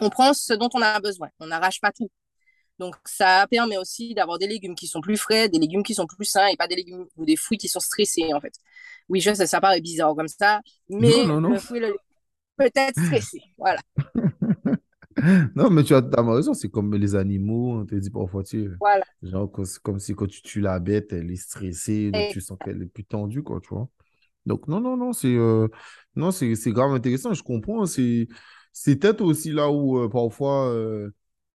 [0.00, 1.28] On prend ce dont on a besoin.
[1.40, 2.10] On n'arrache pas tout.
[2.78, 6.06] Donc, ça permet aussi d'avoir des légumes qui sont plus frais, des légumes qui sont
[6.06, 8.54] plus sains et pas des légumes ou des fruits qui sont stressés, en fait.
[9.08, 11.50] Oui, je sais, ça paraît bizarre comme ça, mais non, non.
[11.50, 11.98] le fruit, le légume
[12.56, 13.42] peut être stressé.
[13.58, 13.80] Voilà.
[15.56, 19.04] Non, mais tu as, raison, c'est comme les animaux, on te dit parfois, tu Voilà.
[19.22, 19.50] genre,
[19.82, 22.86] comme si quand tu tues la bête, elle est stressée, donc tu sens qu'elle est
[22.86, 23.88] plus tendue, quoi, tu vois.
[24.46, 25.66] Donc, non, non, non, c'est euh,
[26.14, 27.84] non, c'est grave intéressant, je comprends.
[27.86, 28.28] C'est
[28.82, 31.10] c'est peut-être aussi là où euh, parfois euh,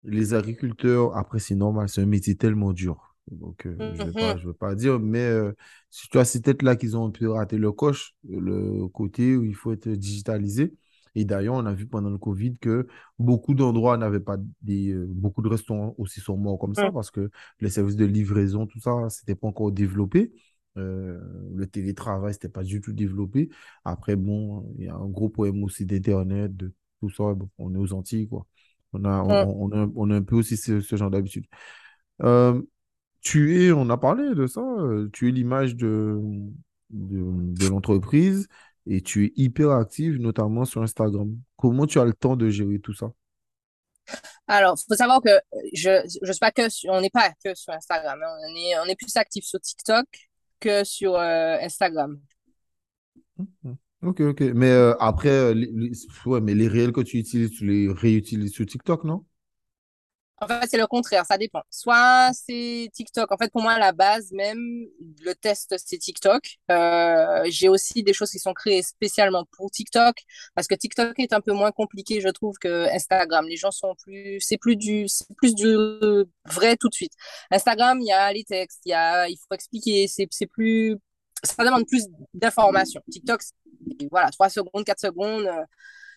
[0.04, 3.14] les agriculteurs, après, c'est normal, c'est un métier tellement dur.
[3.30, 5.52] Donc, euh, je vais pas, mhm, vais pas dire, mais euh,
[5.90, 9.36] si tu vois, c'est peut-être là qu'ils ont un peu raté le coche, le côté
[9.36, 10.74] où il faut être digitalisé.
[11.14, 12.86] Et d'ailleurs, on a vu pendant le Covid que
[13.18, 17.30] beaucoup d'endroits n'avaient pas des, beaucoup de restaurants aussi sont morts comme ça parce que
[17.60, 20.32] les services de livraison, tout ça, c'était pas encore développé.
[20.78, 21.20] Euh,
[21.54, 23.50] le télétravail, c'était pas du tout développé.
[23.84, 27.34] Après, bon, il y a un gros problème aussi d'Internet, de tout ça.
[27.34, 28.46] Bon, on est aux Antilles, quoi.
[28.92, 31.46] On a, on, on a, on a un peu aussi ce, ce genre d'habitude.
[32.22, 32.62] Euh,
[33.20, 36.20] tu es, on a parlé de ça, euh, tu es l'image de,
[36.90, 37.22] de,
[37.54, 38.46] de l'entreprise
[38.86, 41.36] et tu es hyper active, notamment sur Instagram.
[41.56, 43.12] Comment tu as le temps de gérer tout ça?
[44.46, 45.30] Alors, faut savoir que
[45.72, 45.90] je,
[46.22, 48.20] je suis pas que sur- on n'est pas que sur Instagram.
[48.22, 48.36] hein.
[48.48, 50.06] On est, on est plus actif sur TikTok
[50.60, 52.20] que sur euh, Instagram.
[53.38, 53.76] Mhm.
[54.02, 54.40] Ok, ok.
[54.54, 55.92] Mais euh, après, euh, les,
[56.26, 59.24] ouais, mais les réels que tu utilises, tu les réutilises sur TikTok, non?
[60.40, 61.62] En fait, c'est le contraire, ça dépend.
[61.70, 63.30] Soit c'est TikTok.
[63.30, 64.58] En fait, pour moi, la base même,
[65.24, 66.58] le test, c'est TikTok.
[66.68, 70.16] Euh, j'ai aussi des choses qui sont créées spécialement pour TikTok
[70.56, 73.46] parce que TikTok est un peu moins compliqué, je trouve, que Instagram.
[73.46, 75.76] Les gens sont plus, c'est plus du, c'est plus du
[76.46, 77.12] vrai tout de suite.
[77.52, 80.98] Instagram, il y a les textes, il y a, il faut expliquer, c'est, c'est plus,
[81.42, 83.02] ça demande plus d'informations.
[83.10, 83.40] TikTok,
[84.10, 85.64] voilà, 3 secondes, 4 secondes, euh,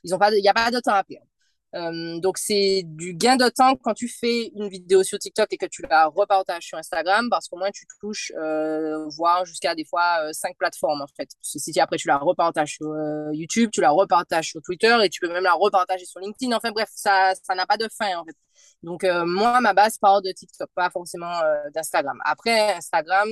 [0.04, 1.28] il n'y a pas de temps à perdre.
[1.76, 5.58] Euh, donc, c'est du gain de temps quand tu fais une vidéo sur TikTok et
[5.58, 9.84] que tu la repartages sur Instagram parce qu'au moins tu touches, euh, voire jusqu'à des
[9.84, 11.30] fois euh, cinq plateformes en fait.
[11.42, 12.96] Si après tu la repartages sur
[13.34, 16.56] YouTube, tu la repartages sur Twitter et tu peux même la repartager sur LinkedIn.
[16.56, 18.36] Enfin bref, ça n'a pas de fin en fait.
[18.84, 21.42] Donc, moi, ma base part de TikTok, pas forcément
[21.74, 22.18] d'Instagram.
[22.24, 23.28] Après, Instagram,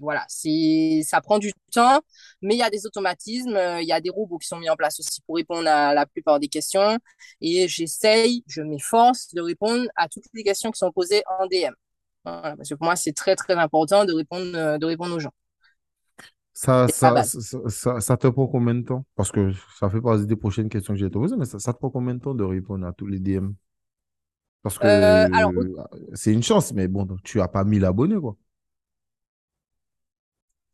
[0.00, 2.00] voilà, c'est, ça prend du temps,
[2.42, 4.76] mais il y a des automatismes, il y a des robots qui sont mis en
[4.76, 6.98] place aussi pour répondre à la plupart des questions.
[7.40, 11.72] Et j'essaye, je m'efforce de répondre à toutes les questions qui sont posées en DM.
[12.24, 15.32] Voilà, parce que pour moi, c'est très, très important de répondre, de répondre aux gens.
[16.54, 19.06] Ça, ça, ça, ça, te prend combien de temps?
[19.16, 21.78] Parce que ça fait partie des prochaines questions que j'ai te poser, mais ça, te
[21.78, 23.52] prend combien de temps de répondre à tous les DM?
[24.62, 25.52] Parce que euh, alors,
[26.12, 28.36] c'est une chance, mais bon, tu n'as pas 1000 abonnés, quoi.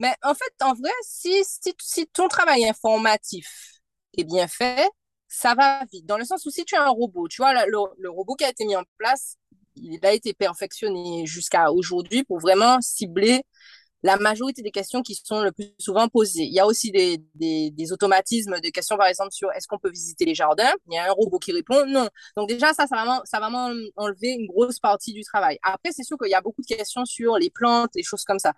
[0.00, 3.80] Mais en fait, en vrai, si, si, si ton travail informatif
[4.16, 4.88] est bien fait,
[5.28, 6.06] ça va vite.
[6.06, 8.44] Dans le sens où si tu as un robot, tu vois, le, le robot qui
[8.44, 9.36] a été mis en place,
[9.76, 13.42] il a été perfectionné jusqu'à aujourd'hui pour vraiment cibler
[14.02, 16.44] la majorité des questions qui sont le plus souvent posées.
[16.44, 19.78] Il y a aussi des, des, des automatismes de questions, par exemple, sur est-ce qu'on
[19.78, 20.72] peut visiter les jardins?
[20.88, 22.08] Il y a un robot qui répond non.
[22.36, 23.40] Donc déjà, ça, ça va vraiment, ça
[23.96, 25.58] enlever une grosse partie du travail.
[25.62, 28.38] Après, c'est sûr qu'il y a beaucoup de questions sur les plantes, les choses comme
[28.38, 28.52] ça.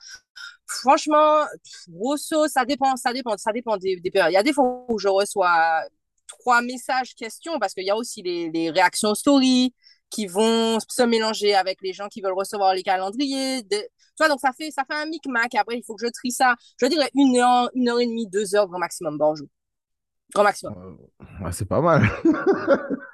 [0.67, 1.45] Franchement,
[1.89, 4.33] grosso, ça dépend, ça dépend, ça dépend des, des périodes.
[4.33, 5.83] Il y a des fois où je reçois
[6.31, 9.75] trois messages questions parce qu'il y a aussi les, réactions story
[10.11, 13.63] qui vont se mélanger avec les gens qui veulent recevoir les calendriers.
[14.29, 15.55] Donc ça fait, ça fait un micmac.
[15.55, 16.55] Après, il faut que je trie ça.
[16.81, 19.49] Je dirais une heure, une heure et demie, deux heures grand maximum par jour.
[20.35, 20.99] Grand maximum.
[21.45, 22.09] Euh, c'est pas mal.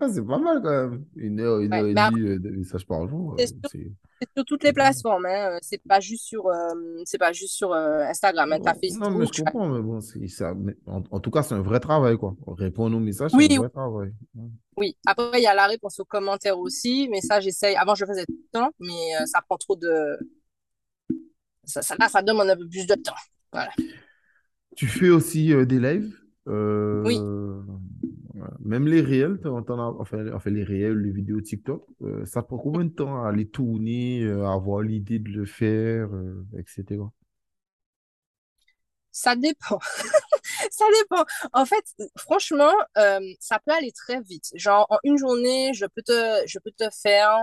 [0.00, 1.04] ah, c'est pas mal quand même.
[1.16, 3.34] Une heure, une ouais, heure et demie de messages par jour.
[3.38, 5.26] C'est sur, sur, toutes les plateformes.
[5.26, 5.58] Hein.
[5.62, 8.52] C'est pas juste sur, euh, c'est pas juste sur euh, Instagram.
[8.52, 8.74] Hein.
[8.80, 9.68] Facebook, non, mais je comprends.
[9.68, 12.16] Mais bon, ça, mais en, en, tout cas, c'est un vrai travail.
[12.16, 12.36] Quoi.
[12.46, 14.12] Répondre aux messages, c'est oui, un vrai travail.
[14.76, 17.76] Oui, après, il y a la réponse aux commentaires aussi, mais ça, j'essaye.
[17.76, 20.18] Avant, je faisais tout le temps, mais euh, ça prend trop de.
[21.64, 23.14] Ça, ça, là, ça demande un peu plus de temps.
[23.52, 23.72] Voilà.
[24.76, 26.14] Tu fais aussi euh, des lives
[26.46, 27.18] euh, Oui.
[28.60, 33.24] Même les réels, enfin, les réels, les vidéos TikTok, euh, ça prend combien de temps
[33.24, 36.08] à les tourner, à avoir l'idée de le faire,
[36.58, 37.00] etc.
[39.18, 39.80] Ça dépend.
[40.70, 41.24] ça dépend.
[41.52, 41.84] En fait,
[42.16, 44.50] franchement, euh, ça peut aller très vite.
[44.54, 47.36] Genre, en une journée, je peux te, je peux te faire,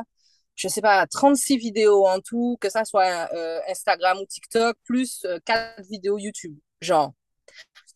[0.56, 5.26] je sais pas, 36 vidéos en tout, que ça soit euh, Instagram ou TikTok, plus
[5.26, 6.58] euh, 4 vidéos YouTube.
[6.82, 7.14] Genre,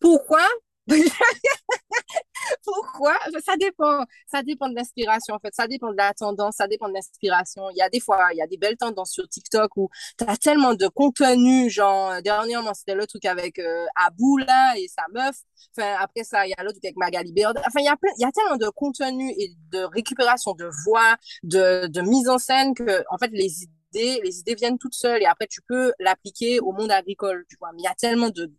[0.00, 0.46] pourquoi?
[2.64, 3.14] Pourquoi?
[3.44, 4.04] Ça dépend.
[4.26, 5.54] Ça dépend de l'inspiration, en fait.
[5.54, 7.70] Ça dépend de la tendance, ça dépend de l'inspiration.
[7.70, 10.24] Il y a des fois, il y a des belles tendances sur TikTok où tu
[10.26, 11.70] as tellement de contenu.
[11.70, 15.36] Genre, dernièrement, c'était le truc avec euh, Abou, là, et sa meuf.
[15.76, 17.58] Enfin, après ça, il y a l'autre truc avec Magali Beard.
[17.58, 20.68] Enfin, il y a plein, il y a tellement de contenu et de récupération de
[20.84, 24.94] voix, de, de mise en scène que, en fait, les idées les idées viennent toutes
[24.94, 25.22] seules.
[25.22, 27.70] Et après tu peux l'appliquer au monde agricole, tu vois.
[27.72, 28.52] Mais il y a tellement de,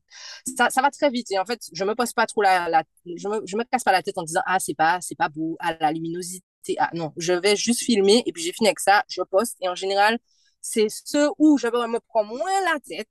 [0.57, 1.31] ça, ça va très vite.
[1.31, 3.83] Et en fait, je me pose pas trop la, la je me, je me casse
[3.83, 6.89] pas la tête en disant ah c'est pas, c'est pas beau, ah la luminosité, ah
[6.93, 9.57] non, je vais juste filmer et puis j'ai fini avec ça, je poste.
[9.61, 10.19] Et en général
[10.61, 13.09] c'est ce où je me prends moins la tête,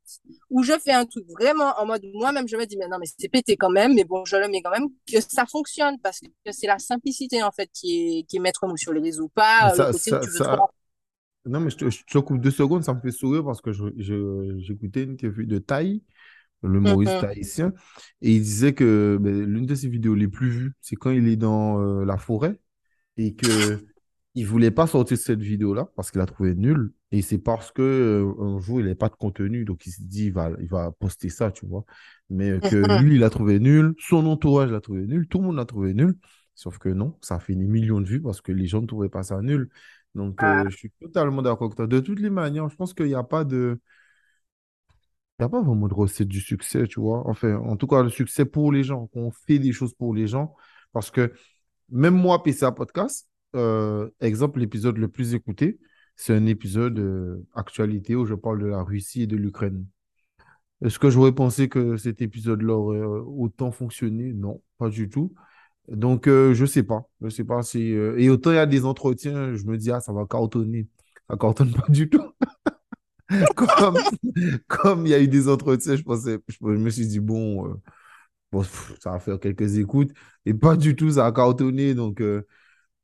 [0.48, 3.06] où je fais un truc vraiment en mode moi-même, je me dis, mais non, mais
[3.06, 6.20] c'est pété quand même, mais bon, je le mets quand même, que ça fonctionne parce
[6.20, 9.28] que c'est la simplicité en fait qui est, qui est maître mot sur les réseaux,
[9.34, 10.56] pas ça, le côté ça, où tu veux ça...
[10.56, 10.70] trop
[11.46, 13.72] Non, mais je te, je te coupe deux secondes, ça me fait sourire parce que
[13.72, 16.02] j'écoutais une interview de Taï,
[16.62, 17.20] le humoriste Mhm.
[17.20, 17.72] tahitien,
[18.22, 21.28] et il disait que ben, l'une de ses vidéos les plus vues, c'est quand il
[21.28, 22.60] est dans euh, la forêt
[23.18, 23.84] et que
[24.36, 26.92] il voulait pas sortir cette vidéo-là parce qu'il la trouvait nulle.
[27.12, 30.04] Et c'est parce que euh, un jour, il n'avait pas de contenu, donc il s'est
[30.04, 31.84] dit, il va, il va poster ça, tu vois.
[32.30, 33.00] Mais que Mhm.
[33.00, 35.94] lui, il l'a trouvé nul, son entourage l'a trouvé nul, tout le monde l'a trouvé
[35.94, 36.16] nul.
[36.54, 38.86] Sauf que non, ça a fait des millions de vues parce que les gens ne
[38.86, 39.70] trouvaient pas ça nul.
[40.14, 41.86] Donc, Ah, euh, je suis totalement d'accord avec toi.
[41.86, 43.80] De toutes les manières, je pense qu'il n'y a pas de,
[45.38, 47.26] il y a pas vraiment de recette du succès, tu vois.
[47.28, 50.26] Enfin, en tout cas, le succès pour les gens, qu'on fait des choses pour les
[50.26, 50.54] gens.
[50.92, 51.32] Parce que
[51.90, 55.80] même moi, PCA Podcast, euh, exemple, l'épisode le plus écouté,
[56.16, 59.86] c'est un épisode euh, actualité où je parle de la Russie et de l'Ukraine.
[60.84, 64.32] Est-ce que j'aurais pensé que cet épisode-là aurait euh, autant fonctionné?
[64.32, 65.34] Non, pas du tout.
[65.90, 67.08] Donc, euh, je sais pas.
[67.20, 67.92] Je sais pas si.
[67.94, 70.88] euh, Et autant il y a des entretiens, je me dis, ah, ça va cartonner.
[71.28, 72.22] Ça cartonne pas du tout.
[74.68, 77.66] Comme, il y a eu des entretiens, je pensais, je, me suis dit, bon,
[78.52, 78.62] euh,
[79.00, 80.12] ça va faire quelques écoutes.
[80.46, 81.94] Et pas du tout, ça a cartonné.
[81.94, 82.22] Donc,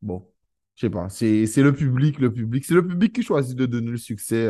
[0.03, 0.29] bon,
[0.77, 1.09] je sais pas.
[1.09, 2.65] C'est, le public, le public.
[2.65, 4.49] C'est le public qui choisit de donner le succès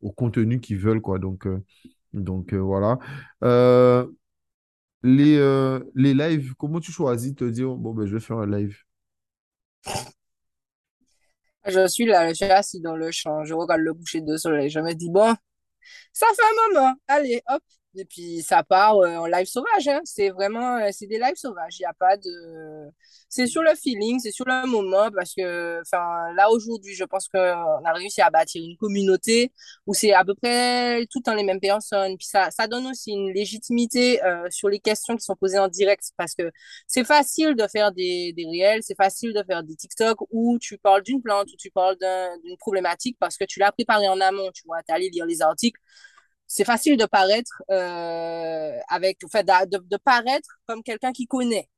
[0.00, 1.18] au contenu qu'ils veulent, quoi.
[1.18, 1.46] Donc,
[2.54, 2.98] voilà.
[5.04, 8.38] Les, euh, les lives, comment tu choisis de te dire, bon, ben, je vais faire
[8.38, 8.76] un live?
[11.66, 14.68] Je suis là, je suis assis dans le champ, je regarde le coucher de soleil,
[14.70, 15.34] je me dis, bon,
[16.12, 16.94] Ça fait un moment.
[17.08, 17.62] Allez, hop.
[17.96, 19.86] Et puis ça part euh, en live sauvage.
[19.88, 20.00] Hein.
[20.04, 21.76] C'est vraiment, euh, c'est des lives sauvages.
[21.78, 22.90] Il y a pas de.
[23.28, 27.28] C'est sur le feeling, c'est sur le moment parce que, enfin, là aujourd'hui, je pense
[27.28, 29.52] qu'on a réussi à bâtir une communauté
[29.86, 32.16] où c'est à peu près tout le temps les mêmes personnes.
[32.16, 35.68] Puis ça, ça donne aussi une légitimité euh, sur les questions qui sont posées en
[35.68, 36.50] direct parce que
[36.86, 40.78] c'est facile de faire des, des réels, c'est facile de faire des TikTok où tu
[40.78, 44.20] parles d'une plante, où tu parles d'un- d'une problématique parce que tu l'as préparé en
[44.20, 44.50] amont.
[44.52, 45.80] Tu vois, tu allé lire les articles
[46.46, 51.68] c'est facile de paraître euh, avec, enfin, de, de paraître comme quelqu'un qui connaît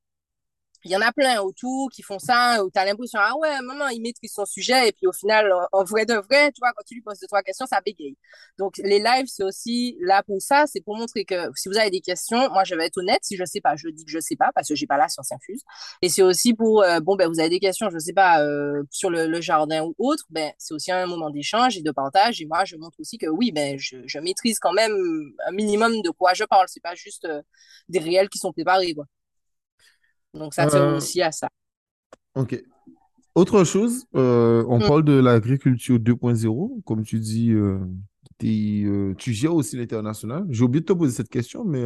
[0.86, 3.60] il y en a plein autour qui font ça, où tu as l'impression, ah ouais,
[3.62, 6.72] maman, il maîtrise son sujet, et puis au final, en vrai de vrai, tu vois,
[6.76, 8.16] quand tu lui poses deux, trois questions, ça bégaye.
[8.58, 11.90] Donc, les lives, c'est aussi là pour ça, c'est pour montrer que si vous avez
[11.90, 14.20] des questions, moi, je vais être honnête, si je sais pas, je dis que je
[14.20, 15.62] sais pas, parce que j'ai pas la science infuse.
[16.02, 18.84] Et c'est aussi pour, euh, bon, ben, vous avez des questions, je sais pas, euh,
[18.90, 22.40] sur le, le, jardin ou autre, ben, c'est aussi un moment d'échange et de partage,
[22.40, 24.94] et moi, je montre aussi que oui, ben, je, je maîtrise quand même
[25.46, 27.42] un minimum de quoi je parle, c'est pas juste euh,
[27.88, 29.04] des réels qui sont préparés, quoi.
[30.36, 31.48] Donc, ça tient Euh, aussi à ça.
[32.34, 32.62] ok.
[33.36, 34.84] Autre chose, euh, on Mm.
[34.84, 36.82] parle de l'agriculture 2.0.
[36.86, 37.78] Comme tu dis, euh,
[39.18, 40.46] tu gères aussi l'international.
[40.50, 41.84] J'ai oublié de te poser cette question, mais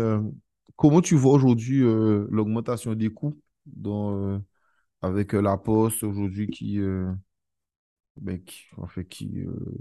[0.76, 4.40] comment tu vois aujourd'hui l'augmentation des coûts dans,
[5.02, 6.80] avec la Poste aujourd'hui qui,
[8.16, 9.30] ben, qui, en fait, qui,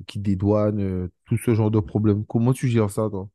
[0.07, 2.25] qui dédouane tout ce genre de problèmes?
[2.25, 3.29] Comment tu gères ça, toi?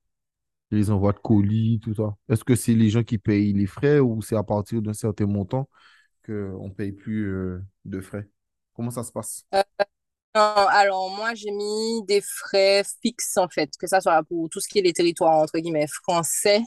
[0.70, 2.16] Les envois de colis, tout ça.
[2.28, 5.26] Est-ce que c'est les gens qui payent les frais ou c'est à partir d'un certain
[5.26, 5.68] montant
[6.26, 8.28] qu'on ne paye plus euh, de frais?
[8.74, 9.44] Comment ça se passe?
[9.54, 9.62] Euh,
[10.34, 14.58] non, alors, moi, j'ai mis des frais fixes, en fait, que ça soit pour tout
[14.58, 16.62] ce qui est les territoires, entre guillemets, français,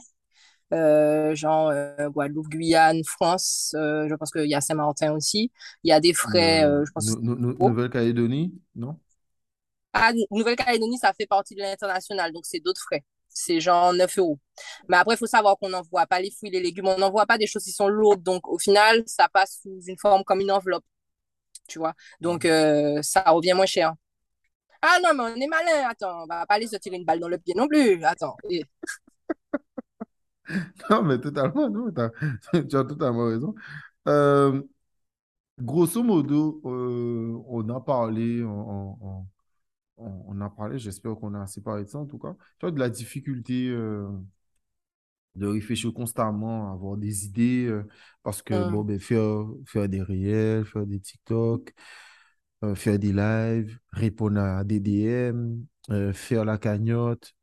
[0.72, 3.70] euh, genre euh, Guadeloupe, Guyane, France.
[3.74, 5.52] je pense qu'il y a Saint-Martin aussi.
[5.82, 7.20] Il y a des frais, je pense, oh.
[7.20, 8.54] Nouvelle-Calédonie?
[8.74, 8.98] Non?
[9.92, 13.04] Ah, Nouvelle-Calédonie, ça fait partie de l'international, donc c'est d'autres frais.
[13.40, 14.38] C'est genre 9 euros.
[14.88, 17.38] Mais après, il faut savoir qu'on n'envoie pas les fruits, les légumes, on n'envoie pas
[17.38, 18.22] des choses qui sont lourdes.
[18.22, 20.84] Donc, au final, ça passe sous une forme comme une enveloppe,
[21.68, 21.94] tu vois.
[22.20, 23.94] Donc, euh, ça revient moins cher.
[24.82, 25.88] Ah non, mais on est malin.
[25.90, 28.04] Attends, on va pas aller se tirer une balle dans le pied non plus.
[28.04, 28.36] Attends.
[28.50, 28.64] Et-
[30.90, 32.10] Non, mais totalement, non, t'as-
[32.68, 33.54] tu as totalement raison.
[34.08, 34.62] Euh,
[35.58, 39.26] grosso modo, euh, on a parlé, on, on-
[39.98, 42.66] on- on a parlé, j'espère qu'on a assez parlé de ça en tout cas, tu
[42.66, 44.08] vois, de la difficulté euh,
[45.36, 47.84] de réfléchir constamment, avoir des idées, euh,
[48.22, 51.72] parce que, bon, Hum, ben, faire, faire des réels, faire des TikTok,
[52.64, 55.64] euh, faire des lives, répondre à des DM,
[56.14, 57.34] faire la cagnotte,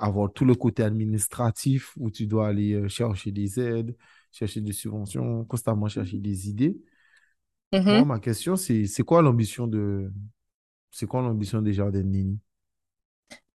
[0.00, 3.96] avoir tout le côté administratif où tu dois aller chercher des aides,
[4.32, 6.78] chercher des subventions, constamment chercher des idées.
[7.88, 8.04] Moi, mhm.
[8.04, 10.12] ma question, c'est, c'est quoi l'ambition de,
[10.90, 12.38] c'est quoi l'ambition des Jardins de Nini?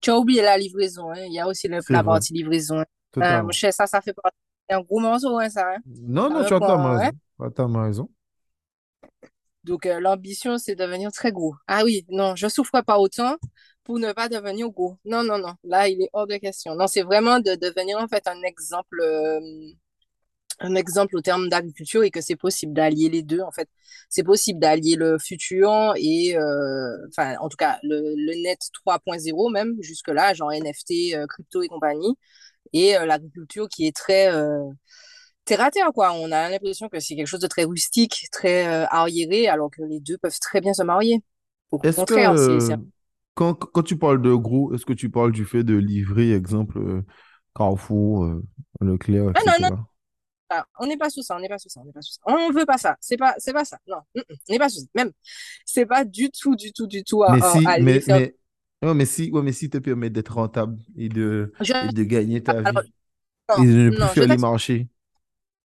[0.00, 1.10] Tu as oublié la livraison.
[1.10, 1.24] hein.
[1.26, 2.84] Il y a aussi le- la vrai, partie livraison.
[3.22, 3.50] Euh, mon totalement.
[3.52, 4.36] cher, ça, ça fait partie.
[4.68, 5.68] C'est un gros morceau, hein, ça.
[5.74, 5.78] hein.
[5.86, 7.10] Non, Ça non, tu as totalement prend, hein.
[7.10, 7.18] raison.
[7.38, 8.10] Tu as raison.
[9.64, 11.54] Donc, euh, l'ambition, c'est de devenir très gros.
[11.66, 13.36] Ah oui, non, je souffre pas autant
[13.84, 14.96] pour ne pas devenir gros.
[15.04, 15.54] Non, non, non.
[15.64, 16.74] Là, il est hors de question.
[16.74, 19.00] Non, c'est vraiment de devenir, en fait, un exemple.
[19.02, 19.40] euh,
[20.60, 23.68] un exemple au terme d'agriculture et que c'est possible d'allier les deux en fait.
[24.08, 29.50] C'est possible d'allier le futur et euh, enfin en tout cas le, le net 3.0
[29.52, 32.14] même jusque là genre NFT euh, crypto et compagnie
[32.72, 34.62] et euh, l'agriculture qui est très euh,
[35.44, 36.12] terre à terre quoi.
[36.12, 39.82] On a l'impression que c'est quelque chose de très rustique très euh, arriéré alors que
[39.82, 41.22] les deux peuvent très bien se marier.
[41.70, 42.76] Au Est-ce que, contraire c'est c'est
[43.34, 46.78] quand, quand tu parles de gros, est-ce que tu parles du fait de livrer, exemple,
[46.78, 47.02] euh,
[47.56, 48.44] Carrefour, euh,
[48.80, 49.76] Leclerc, ah non non
[50.50, 52.12] ah, on n'est pas sous ça on n'est pas sous ça on n'est pas sous
[52.12, 52.20] ça.
[52.26, 53.78] On veut pas ça c'est pas c'est pas ça.
[53.86, 54.86] Non mm, mm, on n'est pas sous ça.
[54.94, 55.12] Même
[55.64, 58.34] c'est pas du tout du tout du tout à, Mais si, mais,
[58.94, 62.42] mais, si, ouais, mais si te permet d'être rentable et de, Je, et de gagner
[62.42, 62.92] ta alors, vie
[63.48, 64.88] non, et de ne plus faire les marchés.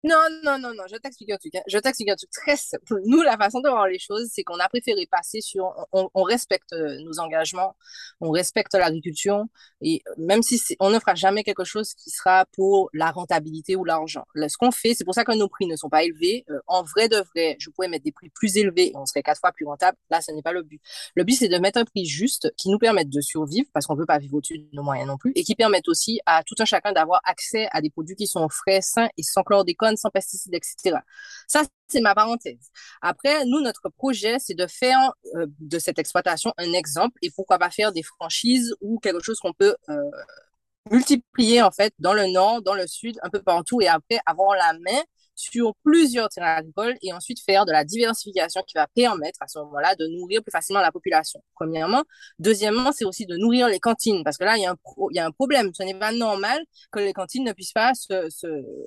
[0.05, 1.55] Non, non, non, non, je t'explique un truc.
[1.55, 1.63] Hein.
[1.65, 3.01] Je t'explique un truc très simple.
[3.05, 5.73] Nous, la façon de voir les choses, c'est qu'on a préféré passer sur.
[5.91, 7.75] On, respecte euh, nos engagements,
[8.21, 9.45] on respecte l'agriculture,
[9.81, 13.83] et même si on ne fera jamais quelque chose qui sera pour la rentabilité ou
[13.83, 14.25] l'argent.
[14.35, 16.45] Ce qu'on fait, c'est pour ça que nos prix ne sont pas élevés.
[16.51, 19.23] Euh, en vrai de vrai, je pourrais mettre des prix plus élevés et on serait
[19.23, 19.97] quatre fois plus rentable.
[20.11, 20.79] Là, ce n'est pas le but.
[21.15, 23.95] Le but, c'est de mettre un prix juste qui nous permette de survivre, parce qu'on
[23.95, 26.43] ne peut pas vivre au-dessus de nos moyens non plus, et qui permette aussi à
[26.43, 29.94] tout un chacun d'avoir accès à des produits qui sont frais, sains et sans chlordécone
[29.97, 30.97] sans pesticides, etc.
[31.47, 32.69] Ça, c'est ma parenthèse.
[33.01, 37.57] Après, nous, notre projet, c'est de faire euh, de cette exploitation un exemple et pourquoi
[37.59, 39.95] pas faire des franchises ou quelque chose qu'on peut euh,
[40.91, 44.55] multiplier en fait dans le nord, dans le sud, un peu partout et après avoir
[44.55, 45.01] la main
[45.35, 49.59] sur plusieurs terrains agricoles et ensuite faire de la diversification qui va permettre à ce
[49.59, 52.03] moment-là de nourrir plus facilement la population, premièrement.
[52.39, 54.77] Deuxièmement, c'est aussi de nourrir les cantines parce que là, il y a un,
[55.11, 55.71] il y a un problème.
[55.73, 57.91] Ce n'est pas normal que les cantines ne puissent pas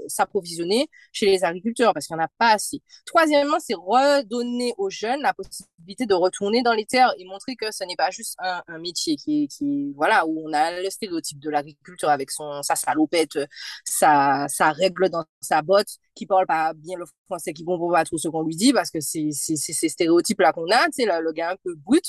[0.09, 2.83] s'approvisionner se, chez les agriculteurs parce qu'il n'y en a pas assez.
[3.05, 7.71] Troisièmement, c'est redonner aux jeunes la possibilité de retourner dans les terres et montrer que
[7.73, 12.09] ce n'est pas juste un, métier qui, voilà, où on a le stéréotype de l'agriculture
[12.09, 13.39] avec son, sa salopette,
[13.85, 18.05] sa, sa règle dans sa botte qui parle pas bien le français, qui comprend pas
[18.05, 21.33] trop ce qu'on lui dit, parce que c'est ces stéréotypes-là qu'on a, tu sais, le,
[21.33, 22.05] gars un peu brut,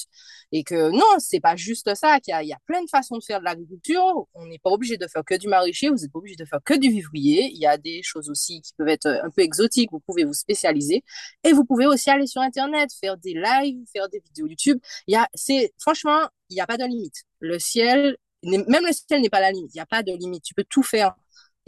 [0.51, 3.39] et que non, c'est pas juste ça, qu'il y, a plein de façons de faire
[3.39, 6.35] de l'agriculture, on n'est pas obligé de faire que du maraîcher, vous n'êtes pas obligé
[6.35, 9.29] de faire que du vivrier, il y a des choses aussi qui peuvent être un
[9.29, 11.03] peu exotiques, vous pouvez vous spécialiser,
[11.43, 15.13] et vous pouvez aussi aller sur Internet, faire des lives, faire des vidéos YouTube, il
[15.13, 17.23] y a, c'est, franchement, il n'y a pas de limite.
[17.39, 20.43] Le ciel, même le ciel n'est pas la limite, il n'y a pas de limite,
[20.43, 21.15] tu peux tout faire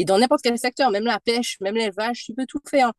[0.02, 2.92] et dans n'importe quel secteur, même la pêche, même l'élevage, tu peux tout faire.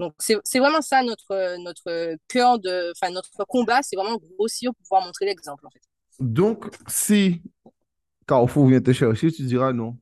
[0.00, 4.82] Donc, c'est vraiment ça notre, notre cœur de, enfin, notre combat, c'est vraiment grossir pour
[4.82, 5.80] pouvoir montrer l'exemple, en fait.
[6.18, 7.40] Donc, si
[8.26, 9.96] Carrefour vient te chercher, tu diras non.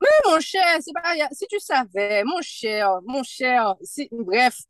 [0.00, 3.74] Mais mon cher, c'est pas, si tu savais, mon cher, mon cher,
[4.12, 4.60] bref,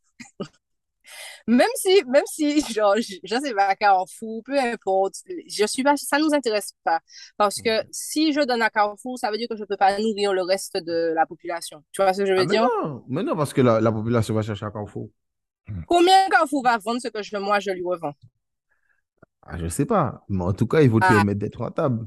[1.47, 5.15] même si, même si, genre, je, sais pas, Carrefour, peu importe,
[5.49, 7.01] je suis pas, ça nous intéresse pas.
[7.37, 10.33] Parce que si je donne à Carrefour, ça veut dire que je peux pas nourrir
[10.33, 11.83] le reste de la population.
[11.93, 12.63] Tu vois ce que je veux ah, dire?
[12.63, 15.11] Non, mais non, parce que la, la, population va chercher à Carrefour.
[15.87, 18.15] Combien Carrefour va vendre ce que je, moi, je lui revends?
[19.43, 20.25] Ah, je sais pas.
[20.29, 21.15] Mais en tout cas, il faut te ah.
[21.15, 22.07] permettre d'être rentable.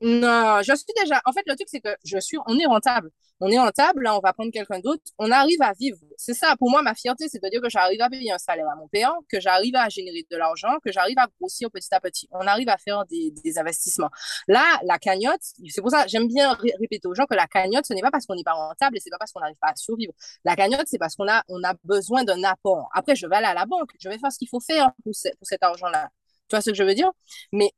[0.00, 1.20] Non, je suis déjà.
[1.24, 2.38] En fait, le truc, c'est que je suis.
[2.46, 3.10] On est rentable.
[3.40, 4.04] On est rentable.
[4.04, 5.02] Là, on va prendre quelqu'un d'autre.
[5.18, 5.98] On arrive à vivre.
[6.16, 6.54] C'est ça.
[6.56, 8.86] Pour moi, ma fierté, c'est de dire que j'arrive à payer un salaire à mon
[8.86, 12.28] père, que j'arrive à générer de l'argent, que j'arrive à grossir petit à petit.
[12.30, 14.10] On arrive à faire des, des investissements.
[14.46, 17.92] Là, la cagnotte, c'est pour ça, j'aime bien répéter aux gens que la cagnotte, ce
[17.92, 19.76] n'est pas parce qu'on n'est pas rentable et c'est pas parce qu'on n'arrive pas à
[19.76, 20.12] survivre.
[20.44, 22.88] La cagnotte, c'est parce qu'on a, on a besoin d'un apport.
[22.94, 23.90] Après, je vais aller à la banque.
[24.00, 26.08] Je vais faire ce qu'il faut faire pour, pour cet argent-là.
[26.48, 27.10] Tu vois ce que je veux dire?
[27.52, 27.72] Mais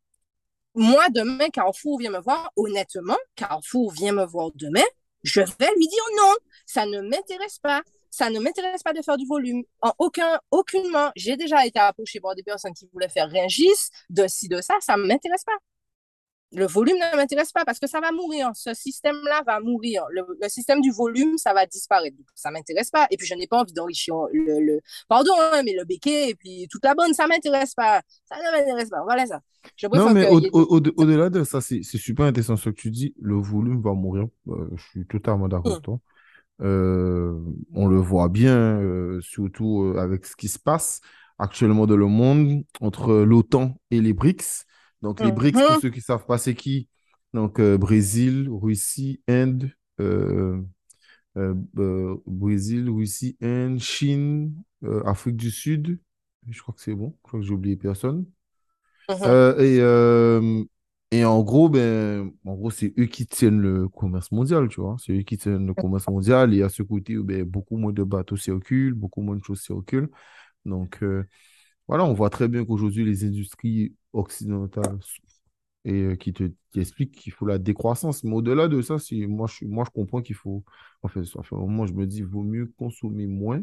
[0.74, 4.84] moi, demain, Carrefour vient me voir, honnêtement, Carrefour vient me voir demain,
[5.22, 6.34] je vais lui dire non,
[6.66, 7.82] ça ne m'intéresse pas.
[8.12, 9.62] Ça ne m'intéresse pas de faire du volume.
[9.82, 14.26] En aucun, aucunement, j'ai déjà été approché par des personnes qui voulaient faire Ringis, de
[14.26, 15.56] ci, de ça, ça ne m'intéresse pas
[16.52, 18.50] le volume ne m'intéresse pas parce que ça va mourir.
[18.54, 20.04] Ce système-là va mourir.
[20.10, 22.16] Le, système du volume, ça va disparaître.
[22.34, 23.06] Ça m'intéresse pas.
[23.10, 26.66] Et puis, je n'ai pas envie d'enrichir le, pardon, hein, mais le béquet et puis
[26.70, 28.02] toute la bonne, ça m'intéresse pas.
[28.24, 29.02] Ça ne m'intéresse pas.
[29.04, 29.40] Voilà ça.
[29.92, 33.14] non, mais au-delà de ça, c'est super intéressant ce que tu dis.
[33.20, 34.26] Le volume va mourir.
[34.48, 35.98] Euh, je suis totalement d'accord avec hum.
[35.98, 36.00] toi.
[36.62, 37.40] Euh,
[37.72, 41.00] on le voit bien, euh, surtout avec ce qui se passe
[41.38, 44.66] actuellement dans le monde entre l'OTAN et les BRICS.
[45.02, 45.80] Donc, les BRICS, pour mhm.
[45.80, 46.88] ceux qui ne savent pas, c'est qui?
[47.32, 49.70] Donc, euh, Brésil, Russie, Inde,
[50.00, 50.60] euh,
[51.36, 54.54] euh, Brésil, Russie, Inde, Chine,
[55.04, 55.98] Afrique du Sud.
[56.48, 57.14] Je crois que c'est bon.
[57.18, 58.26] Je crois que j'ai oublié personne.
[59.08, 59.60] Mhm.
[59.60, 59.80] et,
[61.12, 64.96] et en gros, ben, en gros, c'est eux qui tiennent le commerce mondial, tu vois.
[64.98, 66.54] C'est eux qui tiennent le commerce mondial.
[66.54, 70.10] Et à ce côté, ben, beaucoup moins de bateaux circulent, beaucoup moins de choses circulent.
[70.64, 71.02] Donc,
[71.90, 75.00] voilà, on voit très bien qu'aujourd'hui, les industries occidentales
[75.84, 76.44] et euh, qui te
[76.76, 78.22] expliquent qu'il faut la décroissance.
[78.22, 78.94] Mais au-delà de ça,
[79.26, 80.62] moi, je, moi, je comprends qu'il faut.
[81.02, 83.60] En fait, moi, je me dis, vaut mieux consommer moins,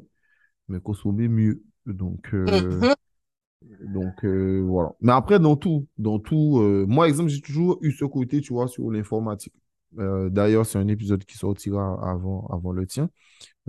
[0.68, 1.64] mais consommer mieux.
[1.86, 3.94] Donc, euh, mm-hmm.
[3.94, 4.92] donc euh, voilà.
[5.00, 8.68] Mais après, dans tout, dans tout, moi, exemple, j'ai toujours eu ce côté, tu vois,
[8.68, 9.54] sur l'informatique.
[9.94, 13.10] D'ailleurs, c'est un épisode qui sortira avant, avant le tien.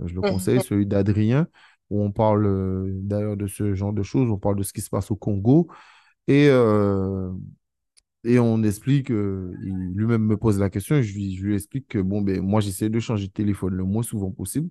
[0.03, 0.67] Je le conseille, mm-hmm.
[0.67, 1.47] celui d'Adrien
[1.89, 4.81] où on parle euh, d'ailleurs de ce genre de choses, on parle de ce qui
[4.81, 5.67] se passe au Congo.
[6.27, 7.31] Et, euh,
[8.25, 9.53] on explique, euh,
[9.95, 13.27] lui-même me pose la question, je lui, explique que bon, ben, moi, j'essaie de changer
[13.27, 14.69] de téléphone le moins souvent possible,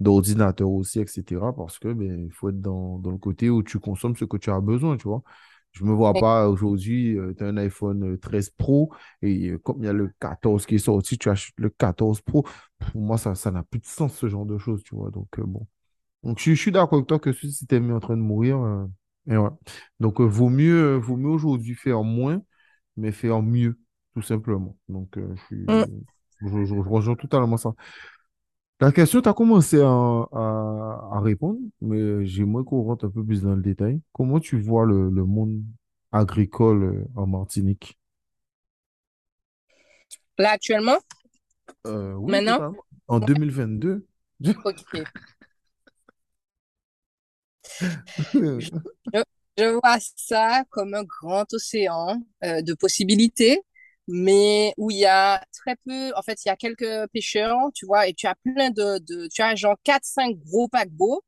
[0.00, 1.52] d'ordinateur aussi, etc.
[1.56, 4.50] Parce que ben, il faut être dans, le côté où tu consommes ce que tu
[4.50, 5.22] as besoin, tu vois.
[5.72, 8.92] Je ne me vois pas aujourd'hui, tu as un iPhone 13 Pro
[9.22, 12.46] et comme il y a le 14 qui est sorti, tu achètes le 14 Pro.
[12.78, 15.10] Pour moi, ça, ça n'a plus de sens, ce genre de choses, tu vois.
[15.10, 15.66] Donc, bon.
[16.22, 18.58] Donc, je, suis d'accord avec toi que si tu es mis en train de mourir,
[19.30, 19.50] et ouais.
[20.00, 22.42] Donc, vaut mieux, vaut mieux aujourd'hui faire moins,
[22.96, 23.78] mais faire mieux,
[24.14, 24.76] tout simplement.
[24.88, 25.84] Donc, je, suis, Mm.
[26.42, 27.74] je, je rejoins totalement ça.
[28.80, 33.24] La question, tu as commencé à, à- à répondre, mais j'aimerais qu'on rentre un peu
[33.24, 34.00] plus dans le détail.
[34.12, 35.62] Comment tu vois le, le monde
[36.12, 37.98] agricole euh, en Martinique?
[40.38, 40.98] Là, actuellement,
[41.86, 42.84] Euh, oui, maintenant, totalement.
[43.08, 44.06] En 2022?
[44.64, 44.82] ok.
[48.34, 48.70] Je,
[49.58, 53.60] je vois ça comme un grand océan euh, de possibilités,
[54.06, 57.86] mais où il y a très peu, en fait, il y a quelques pêcheurs, tu
[57.86, 61.22] vois, et tu as plein de, de tu as genre quatre cinq gros paquebots,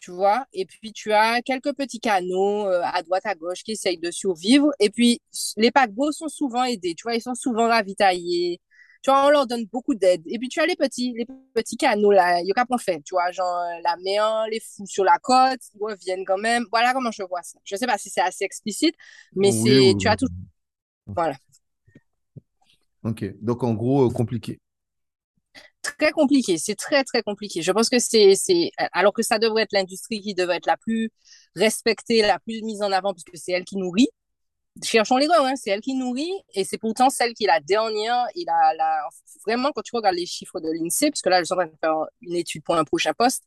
[0.00, 3.72] tu vois, et puis tu as quelques petits canaux euh, à droite, à gauche qui
[3.72, 5.20] essayent de survivre, et puis
[5.56, 8.60] les paquebots sont souvent aidés, tu vois, ils sont souvent ravitaillés,
[9.06, 10.22] tu vois, on leur donne beaucoup d'aide.
[10.26, 13.00] Et puis tu as les petits, les petits canaux là, il y a qu'à fait,
[13.04, 16.64] tu vois, genre euh, la mer les fout sur la côte, ils reviennent quand même.
[16.72, 17.56] Voilà comment je vois ça.
[17.62, 18.96] Je sais pas si c'est assez explicite,
[19.36, 20.26] mais Oui, c'est, oui, tu as tout,
[21.06, 21.36] voilà.
[23.04, 23.24] Ok.
[23.40, 24.58] Donc, en gros, euh, compliqué.
[25.82, 27.62] Très compliqué, c'est très très compliqué.
[27.62, 30.76] Je pense que c'est, c'est, alors que ça devrait être l'industrie qui devrait être la
[30.76, 31.10] plus
[31.54, 34.08] respectée, la plus mise en avant, puisque c'est elle qui nourrit.
[34.84, 37.60] Cherchons les gars, hein, c'est elle qui nourrit et c'est pourtant celle qui est la
[37.60, 38.26] dernière.
[38.34, 39.08] Et la, la,
[39.46, 41.66] vraiment, quand tu regardes les chiffres de l'INSEE, parce que là, je suis en train
[41.66, 43.44] de faire une étude pour un prochain poste,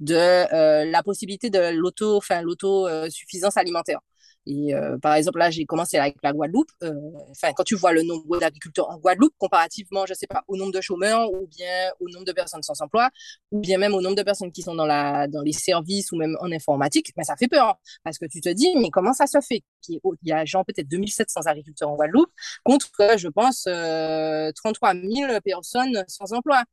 [0.00, 4.00] de euh, la possibilité de l'auto, enfin, l'autosuffisance alimentaire.
[4.46, 6.70] Et euh, par exemple, là, j'ai commencé avec la Guadeloupe.
[6.82, 6.92] Euh,
[7.30, 10.72] Enfin, quand tu vois le nombre d'agriculteurs en Guadeloupe, comparativement, je sais pas, au nombre
[10.72, 13.10] de chômeurs ou bien au nombre de personnes sans emploi,
[13.50, 16.16] ou bien même au nombre de personnes qui sont dans, la, dans les services ou
[16.16, 17.78] même en informatique, ben, ça fait peur.
[18.04, 20.88] Parce que tu te dis, mais comment ça se fait qu'il y a genre peut-être
[20.88, 22.30] 2700 agriculteurs en Guadeloupe
[22.64, 22.88] contre,
[23.18, 26.64] je pense, euh, 33 000 personnes sans emploi?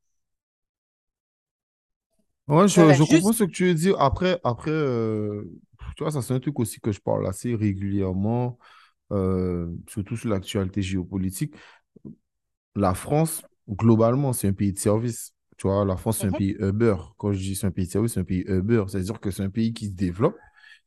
[2.48, 4.00] Ouais, je, je comprends ce que tu veux dire.
[4.00, 5.44] Après, après euh,
[5.96, 8.58] tu vois, ça c'est un truc aussi que je parle assez régulièrement,
[9.12, 11.56] euh, surtout sur l'actualité géopolitique.
[12.76, 15.34] La France, globalement, c'est un pays de service.
[15.58, 16.96] Tu vois, la France, c'est un Mhm, pays Uber.
[17.18, 18.84] Quand je dis c'est un pays de service, c'est un pays Uber.
[18.88, 20.38] C'est-à-dire que c'est un pays qui se développe,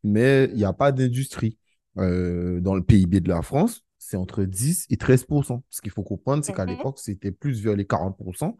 [0.05, 1.59] mais il n'y a pas d'industrie.
[1.99, 6.05] Euh, dans le PIB de la France, c'est entre 10 et 13% Ce qu'il faut
[6.05, 8.57] comprendre, c'est qu'à mhm, l'époque, c'était plus vers les 40%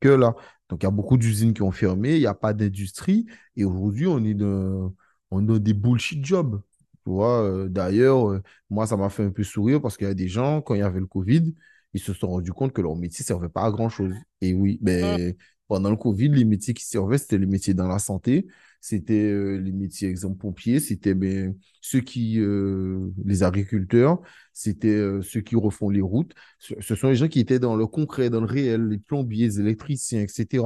[0.00, 0.34] que là.
[0.68, 3.26] Donc, il y a beaucoup d'usines qui ont fermé, il n'y a pas d'industrie.
[3.56, 4.92] Et aujourd'hui, on est dans,
[5.32, 6.60] on dans des bullshit jobs.
[7.04, 10.10] Tu vois, euh, d'ailleurs, euh, moi, ça m'a fait un peu sourire parce qu'il y
[10.10, 11.54] a des gens, quand il y avait le Covid,
[11.94, 14.14] ils se sont rendus compte que leur métier ne servait pas à grand-chose.
[14.40, 15.34] Et oui, mhm, ben,
[15.68, 18.46] pendant le Covid, les métiers qui servaient, c'était les métiers dans la santé,
[18.80, 22.40] c'était euh, les métiers, exemple, pompiers, c'était ben, ceux qui,
[23.24, 24.20] les agriculteurs,
[24.52, 26.34] c'était ceux qui refont les routes.
[26.58, 29.46] Ce, ce sont les gens qui étaient dans le concret, dans le réel, les plombiers,
[29.46, 30.64] les électriciens, etc.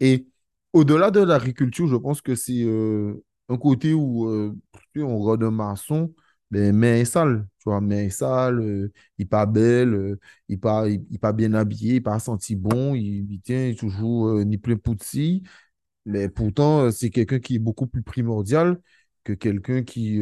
[0.00, 0.26] Et
[0.72, 4.56] au-delà de l'agriculture, je pense que c'est euh, un côté où euh,
[4.96, 6.14] on regarde un maçon,
[6.50, 10.18] ben, main est sale, tu vois, main est sale, euh, il pas belle, euh,
[10.48, 13.76] il pas, il, il pas bien habillé, il pas senti bon, il, il tient il
[13.76, 15.42] toujours euh, ni plein poutsi,
[16.06, 18.80] mais pourtant, euh, c'est quelqu'un qui est beaucoup plus primordial
[19.24, 20.20] que quelqu'un qui,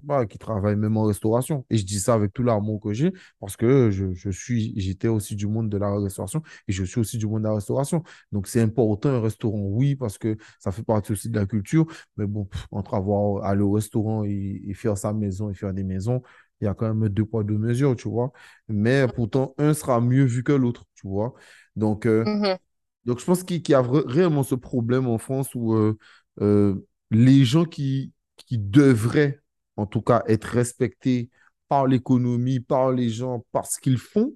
[0.00, 1.64] pas, qui travaille même en restauration.
[1.70, 5.08] Et je dis ça avec tout l'amour que j'ai parce que je, je suis, j'étais
[5.08, 8.02] aussi du monde de la restauration et je suis aussi du monde de la restauration.
[8.32, 11.86] Donc, c'est important un restaurant, oui, parce que ça fait partie aussi de la culture.
[12.16, 15.72] Mais bon, pff, entre avoir, aller au restaurant et, et faire sa maison et faire
[15.74, 16.22] des maisons,
[16.60, 18.32] il y a quand même deux poids, deux mesures, tu vois.
[18.68, 21.34] Mais pourtant, un sera mieux vu que l'autre, tu vois.
[21.76, 22.58] Donc, euh, mhm,
[23.04, 25.98] donc, je pense qu'il y a réellement ce problème en France où euh,
[26.40, 29.39] euh, les gens qui, qui devraient,
[29.80, 31.30] en tout cas, être respectés
[31.68, 34.34] par l'économie, par les gens, par ce qu'ils font,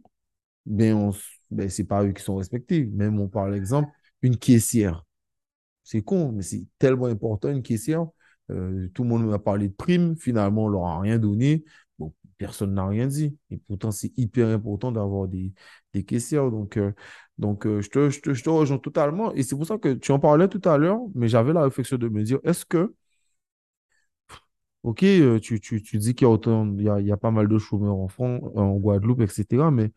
[0.66, 1.12] ben,
[1.51, 2.86] ben, c'est pas eux qui sont respectés.
[2.86, 3.90] Même, on parle exemple,
[4.22, 5.05] une caissière.
[5.82, 8.07] C'est con, mais c'est tellement important, une caissière.
[8.51, 10.16] Euh, tout le monde m'a parlé de primes.
[10.16, 11.64] Finalement, on leur a rien donné.
[11.99, 13.36] Bon, personne n'a rien dit.
[13.51, 15.53] Et pourtant, c'est hyper important d'avoir des,
[15.92, 16.51] des caissières.
[16.51, 16.92] Donc, euh,
[17.38, 19.32] donc euh, je te, je te, je te rejoins totalement.
[19.34, 21.99] Et c'est pour ça que tu en parlais tout à l'heure, mais j'avais la réflexion
[21.99, 22.95] de me dire, est-ce que,
[24.85, 27.12] OK, euh, tu, tu, tu dis qu'il y a autant, il y a, il y
[27.12, 29.70] a pas mal de chômeurs en France, en Guadeloupe, etc.
[29.72, 29.93] Mais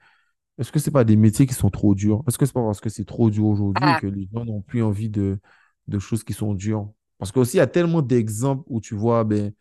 [0.59, 2.23] est-ce que c'est pas des métiers qui sont trop durs?
[2.27, 4.61] Est-ce que c'est pas parce que c'est trop dur aujourd'hui Ah, que les gens n'ont
[4.61, 5.39] plus envie de,
[5.87, 6.91] de choses qui sont dures?
[7.19, 9.53] Parce qu'aussi, il y a tellement d'exemples où tu vois ben,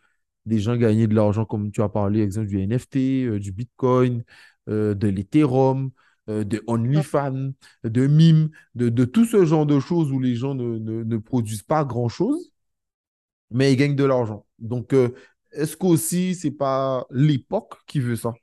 [0.46, 4.24] des gens gagner de l'argent, comme tu as parlé, exemple du NFT, euh, du Bitcoin,
[4.68, 5.90] euh, de l'Ethereum,
[6.28, 7.52] euh, de OnlyFans,
[7.84, 11.16] de Mime, de, de tout ce genre de choses où les gens ne, ne, ne
[11.18, 12.52] produisent pas grand-chose,
[13.50, 14.46] mais ils gagnent de l'argent.
[14.58, 15.14] Donc, euh,
[15.52, 18.34] est-ce qu'aussi, c'est pas l'époque qui veut ça?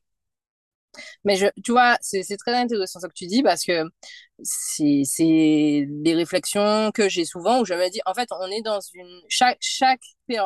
[1.23, 3.83] Mais je, tu vois, c'est très intéressant ce que tu dis parce que
[4.41, 8.79] c'est des réflexions que j'ai souvent où je me dis, en fait, on est dans
[8.93, 10.01] une chaque chaque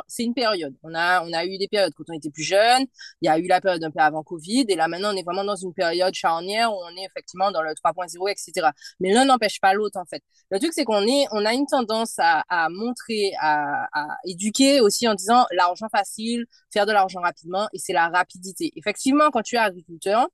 [0.08, 0.76] c'est une période.
[0.84, 2.86] On a on a eu des périodes quand on était plus jeune.
[3.22, 5.24] Il y a eu la période un peu avant Covid et là maintenant on est
[5.24, 8.70] vraiment dans une période charnière où on est effectivement dans le 3.0, etc.
[9.00, 10.24] Mais l'un n'empêche pas l'autre en fait.
[10.52, 14.82] Le truc c'est qu'on est on a une tendance à, à montrer, à, à éduquer
[14.82, 18.72] aussi en disant l'argent facile, faire de l'argent rapidement et c'est la rapidité.
[18.76, 20.28] Effectivement, quand tu es agriculteur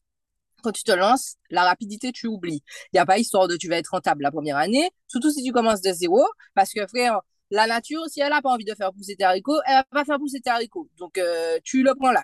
[0.64, 2.64] quand tu te lances, la rapidité, tu oublies.
[2.92, 5.44] Il n'y a pas histoire de tu vas être rentable la première année, surtout si
[5.44, 6.24] tu commences de zéro,
[6.56, 9.60] parce que frère, la nature, si elle n'a pas envie de faire pousser tes haricots,
[9.68, 10.90] elle va faire pousser tes haricots.
[10.98, 12.24] Donc, euh, tu le prends là.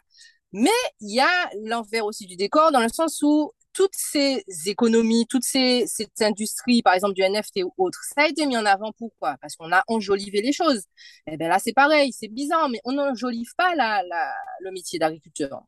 [0.52, 0.70] Mais
[1.02, 5.44] il y a l'envers aussi du décor, dans le sens où toutes ces économies, toutes
[5.44, 8.92] ces, cette industrie, par exemple du NFT ou autre, ça a été mis en avant
[8.98, 9.38] pourquoi?
[9.42, 10.80] Parce qu'on a enjolivé les choses.
[11.28, 14.02] Et eh bien là, c'est pareil, c'est bizarre, mais on n'enjolive pas la,
[14.62, 15.64] le métier d'agriculteur.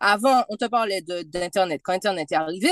[0.00, 1.80] Avant, on te parlait d'Internet.
[1.84, 2.70] Quand Internet est arrivé,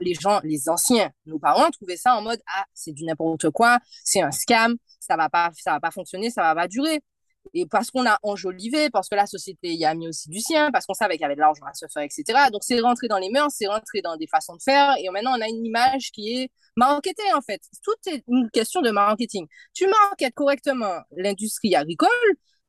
[0.00, 3.78] les gens, les anciens, nos parents, trouvaient ça en mode Ah, c'est du n'importe quoi,
[4.04, 7.00] c'est un scam, ça va pas, va pas fonctionner, ça va pas durer.
[7.54, 10.70] Et parce qu'on a enjolivé, parce que la société y a mis aussi du sien,
[10.70, 12.50] parce qu'on savait qu'il y avait de l'argent à se faire, etc.
[12.52, 14.94] Donc, c'est rentré dans les mœurs, c'est rentré dans des façons de faire.
[14.98, 17.62] Et maintenant, on a une image qui est marketée, en fait.
[17.82, 19.46] Tout est une question de marketing.
[19.74, 22.08] Tu marketes correctement l'industrie agricole,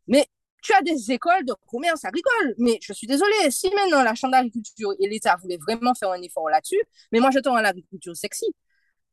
[0.08, 0.28] mais
[0.62, 2.56] tu as des écoles de commerce agricole.
[2.58, 6.22] Mais je suis désolée, si maintenant la Chambre d'agriculture et l'État voulaient vraiment faire un
[6.22, 6.82] effort là-dessus,
[7.12, 8.46] mais moi je à l'agriculture sexy.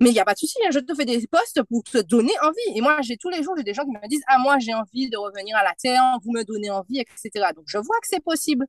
[0.00, 1.98] Mais il n'y a pas de souci, hein, je te fais des postes pour te
[1.98, 2.76] donner envie.
[2.78, 5.08] Et moi, j'ai tous les jours, des gens qui me disent Ah, moi, j'ai envie
[5.08, 7.52] de revenir à la terre, vous me donnez envie, etc.
[7.54, 8.66] Donc, je vois que c'est possible.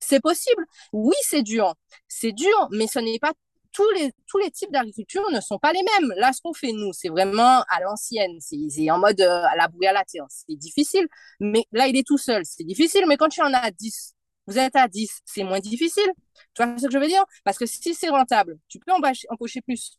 [0.00, 0.64] C'est possible.
[0.92, 1.74] Oui, c'est dur.
[2.08, 3.32] C'est dur, mais ce n'est pas
[3.72, 6.12] tous les, tous les types d'agriculture ne sont pas les mêmes.
[6.16, 8.38] Là, ce qu'on fait, nous, c'est vraiment à l'ancienne.
[8.40, 10.26] C'est en mode euh, à la bouée à la terre.
[10.28, 11.06] C'est difficile.
[11.40, 12.42] Mais là, il est tout seul.
[12.44, 13.04] C'est difficile.
[13.08, 14.14] Mais quand tu en as 10,
[14.46, 16.10] vous êtes à 10, c'est moins difficile.
[16.54, 17.24] Tu vois ce que je veux dire?
[17.44, 19.98] Parce que si c'est rentable, tu peux empocher plus.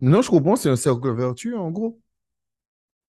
[0.00, 0.56] Non, je comprends.
[0.56, 2.00] C'est un cercle vertueux, en gros.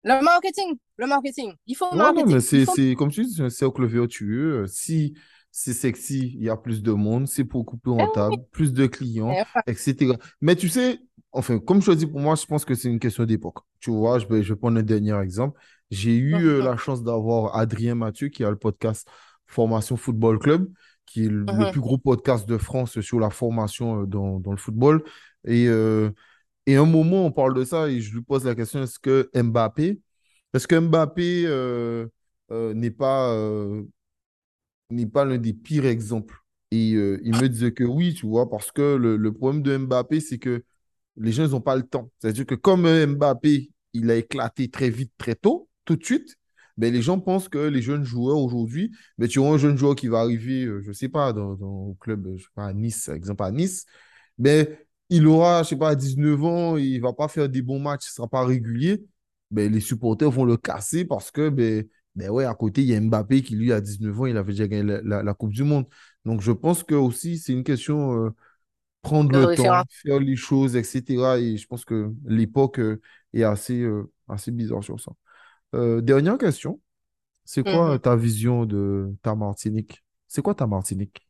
[0.04, 1.54] Le marketing, le marketing.
[1.68, 4.66] Il faut non, Non, mais c'est comme tu dis, c'est un cercle vertueux.
[4.68, 5.14] Si
[5.52, 8.86] c'est sexy, il y a plus de monde, c'est beaucoup plus eh rentable, plus de
[8.86, 9.34] clients,
[9.68, 10.14] etc.
[10.42, 11.00] Mais tu sais,
[11.32, 13.60] enfin, comme je dis pour moi, je pense que c'est une question d'époque.
[13.80, 15.60] Tu vois, je vais, je vais prendre un dernier exemple.
[15.92, 19.08] J'ai eu euh, la chance d'avoir Adrien Mathieu qui a le podcast
[19.48, 20.70] Formation Football Club,
[21.06, 21.72] qui est le, uh-huh.
[21.72, 25.04] plus gros podcast de France sur la formation euh, dans, dans le football.
[25.46, 26.12] Et, euh,
[26.68, 29.30] et un moment, on parle de ça et je lui pose la question, est-ce que
[29.34, 30.00] Mbappé,
[30.54, 31.46] est-ce que Mbappé
[32.52, 33.34] n'est pas
[34.90, 36.36] n'est pas l'un des pires exemples.
[36.72, 40.20] Et euh, il me disait que oui, tu vois, parce que le, problème de Mbappé,
[40.20, 40.64] c'est que
[41.18, 42.12] les gens, n'ont pas le temps.
[42.20, 46.36] C'est-à-dire que comme Mbappé, il a éclaté très vite, très tôt, tout de suite,
[46.78, 49.96] ben, les gens pensent que les jeunes joueurs aujourd'hui, ben, tu vois un jeune joueur
[49.96, 52.68] qui va arriver, je euh, je sais pas, dans, dans au club, je sais pas,
[52.68, 53.86] à Nice, par exemple à Nice,
[54.38, 54.68] ben,
[55.10, 58.14] il aura, je sais pas, 19 ans, il va pas faire des bons matchs, il
[58.14, 59.04] sera pas régulier,
[59.52, 61.86] les supporters vont le casser parce que ben,
[62.16, 64.52] ben ouais, à côté, il y a Mbappé qui, lui, à 19 ans, il avait
[64.52, 65.86] déjà gagné la, Coupe du Monde.
[66.26, 68.30] Donc, je pense que aussi, c'est une question euh,
[69.02, 71.40] prendre le temps, faire les choses, etc.
[71.40, 73.00] Et je pense que l'époque euh,
[73.34, 75.12] est assez, euh, assez bizarre sur ça.
[76.02, 76.80] dernière question.
[77.46, 78.00] C'est quoi mm-hmm.
[78.02, 80.04] ta vision de ta Martinique?
[80.28, 81.28] C'est quoi ta Martinique?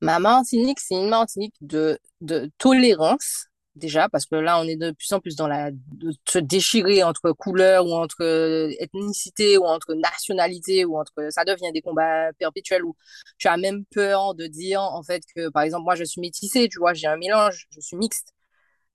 [0.00, 4.90] Ma Martinique, c'est une Martinique de, de tolérance déjà, parce que là, on est de
[4.92, 9.64] plus en plus dans la de se déchirer entre couleurs ou entre euh, ethnicité ou
[9.64, 12.96] entre nationalité ou entre ça devient des combats perpétuels où
[13.38, 16.68] tu as même peur de dire en fait que par exemple moi je suis métissée,
[16.68, 18.32] tu vois, j'ai un mélange, je suis mixte.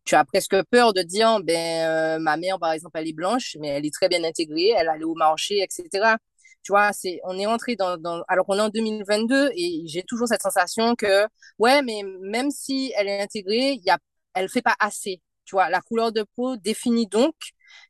[0.05, 3.55] Tu as presque peur de dire ben euh, ma mère par exemple elle est blanche
[3.59, 6.17] mais elle est très bien intégrée, elle allait au marché, etc.
[6.63, 10.27] Tu vois, c'est, on est entré dans, alors qu'on est en 2022 et j'ai toujours
[10.27, 11.25] cette sensation que,
[11.59, 13.97] ouais, mais même si elle est intégrée, il y a
[14.34, 15.21] elle fait pas assez.
[15.45, 17.34] Tu vois, la couleur de peau définit donc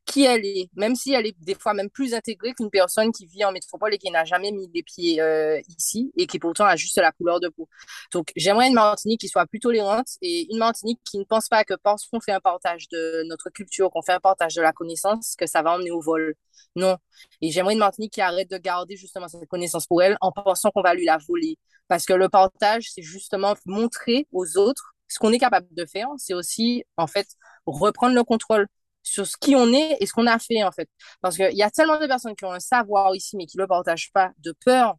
[0.04, 3.26] qui elle est, même si elle est des fois même plus intégrée qu'une personne qui
[3.26, 6.64] vit en métropole et qui n'a jamais mis les pieds euh, ici et qui pourtant
[6.64, 7.68] a juste la couleur de peau.
[8.12, 11.64] Donc j'aimerais une Martinique qui soit plus tolérante et une Martinique qui ne pense pas
[11.64, 14.72] que parce qu'on fait un partage de notre culture, qu'on fait un partage de la
[14.72, 16.34] connaissance, que ça va emmener au vol.
[16.76, 16.96] Non.
[17.40, 20.70] Et j'aimerais une Martinique qui arrête de garder justement cette connaissance pour elle en pensant
[20.70, 21.58] qu'on va lui la voler.
[21.88, 26.08] Parce que le partage, c'est justement montrer aux autres ce qu'on est capable de faire,
[26.18, 27.26] c'est aussi, en fait,
[27.66, 28.66] reprendre le contrôle
[29.02, 30.88] sur ce qui on est et ce qu'on a fait, en fait.
[31.20, 33.62] Parce qu'il y a tellement de personnes qui ont un savoir ici, mais qui ne
[33.62, 34.96] le partagent pas, de peur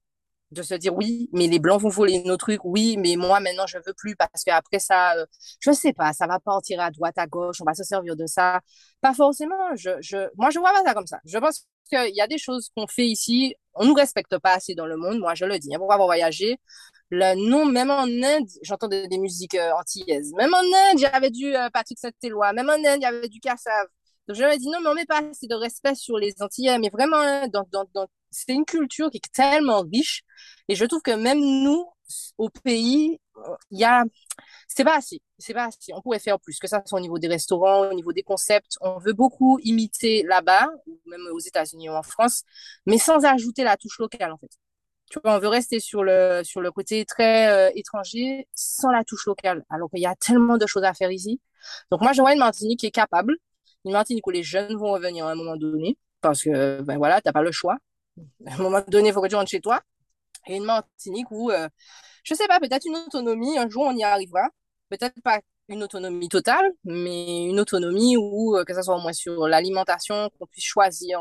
[0.52, 3.66] de se dire oui, mais les blancs vont voler nos trucs, oui, mais moi maintenant
[3.68, 5.26] je veux plus parce qu'après ça, euh,
[5.60, 8.26] je sais pas, ça va partir à droite, à gauche, on va se servir de
[8.28, 8.62] ça.
[9.02, 11.20] Pas forcément, je, je, moi je vois pas ça comme ça.
[11.26, 14.76] Je pense qu'il y a des choses qu'on fait ici, on nous respecte pas assez
[14.76, 15.20] dans le monde.
[15.20, 16.58] Moi, je le dis, hein, pour avoir voyagé.
[17.10, 20.34] Le nom, même en Inde, j'entends des, musiques euh, antillaises.
[20.34, 22.54] Même en Inde, j'avais du euh, Patrick Saint-Éloi.
[22.54, 23.88] Même en Inde, il y avait du Kassav.
[24.28, 26.80] Donc, je me dis, non, mais on met pas assez de respect sur les Antillais.
[26.80, 27.48] Mais vraiment, hein,
[28.32, 30.24] c'est une culture qui est tellement riche.
[30.70, 31.86] Et je trouve que même nous,
[32.38, 33.20] au pays,
[33.72, 34.04] il y a
[34.68, 35.94] c'est pas assez c'est pas assez.
[35.94, 38.78] On pourrait faire plus que ça soit au niveau des restaurants au niveau des concepts.
[38.82, 42.44] On veut beaucoup imiter là-bas ou même aux États-Unis ou en France
[42.86, 44.52] mais sans ajouter la touche locale en fait.
[45.10, 49.04] Tu vois on veut rester sur le sur le côté très euh, étranger sans la
[49.04, 49.64] touche locale.
[49.70, 51.42] Alors qu'il y a tellement de choses à faire ici.
[51.92, 53.36] Donc moi je vois une Martinique qui est capable.
[53.86, 57.22] Une Martinique où les jeunes vont revenir à un moment donné parce que ben voilà
[57.22, 57.78] t'as pas le choix.
[58.48, 59.82] À un moment donné il faut que tu rentres chez toi
[60.48, 61.68] et une Martinique où euh,
[62.24, 64.50] je sais pas, peut-être une autonomie, un jour on y arrivera.
[64.90, 65.40] Peut-être pas
[65.70, 70.30] une autonomie totale, mais une autonomie où, euh, que ce soit au moins sur l'alimentation,
[70.40, 71.20] qu'on puisse choisir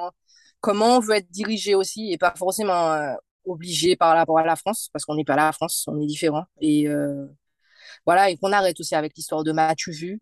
[0.60, 3.14] comment on veut être dirigé aussi et pas forcément euh,
[3.44, 6.06] obligé par rapport à la France, parce qu'on n'est pas là, la France, on est
[6.06, 6.44] différent.
[6.60, 7.26] Et euh,
[8.06, 10.20] voilà, et qu'on arrête aussi avec l'histoire de Mathieu Vu.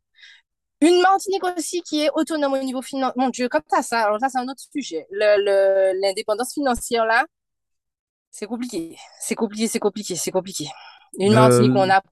[0.80, 3.14] Une Martinique aussi qui est autonome au niveau financier.
[3.16, 5.06] Mon Dieu, comme ça, ça, alors ça, c'est un autre sujet.
[5.10, 7.26] L'indépendance financière, là,
[8.30, 8.96] c'est compliqué.
[9.20, 10.66] C'est compliqué, c'est compliqué, c'est compliqué.
[11.18, 12.02] Une Martinique, on a.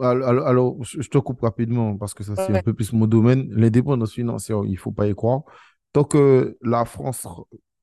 [0.00, 3.48] Alors, alors, je te coupe rapidement parce que ça, c'est un peu plus mon domaine.
[3.50, 5.42] L'indépendance financière, il ne faut pas y croire.
[5.92, 7.26] Tant que la France,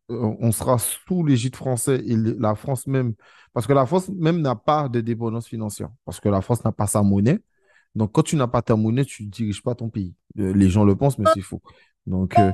[0.09, 3.13] euh, on sera sous l'égide français et la France même,
[3.53, 6.73] parce que la France même n'a pas de dépendance financière, parce que la France n'a
[6.73, 7.39] pas sa monnaie.
[7.95, 10.13] Donc, quand tu n'as pas ta monnaie, tu ne diriges pas ton pays.
[10.37, 11.61] Euh, les gens le pensent, mais c'est faux.
[12.05, 12.51] Donc, pas, euh,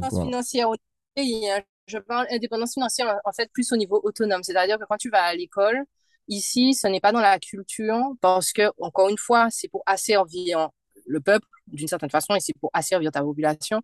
[0.00, 0.74] pas financière au
[1.14, 1.48] pays.
[1.48, 1.60] Hein
[1.90, 4.42] je parle indépendance financière en fait plus au niveau autonome.
[4.42, 5.84] C'est-à-dire que quand tu vas à l'école,
[6.28, 10.70] ici, ce n'est pas dans la culture parce que, encore une fois, c'est pour asservir
[11.06, 13.80] le peuple d'une certaine façon et c'est pour asservir ta population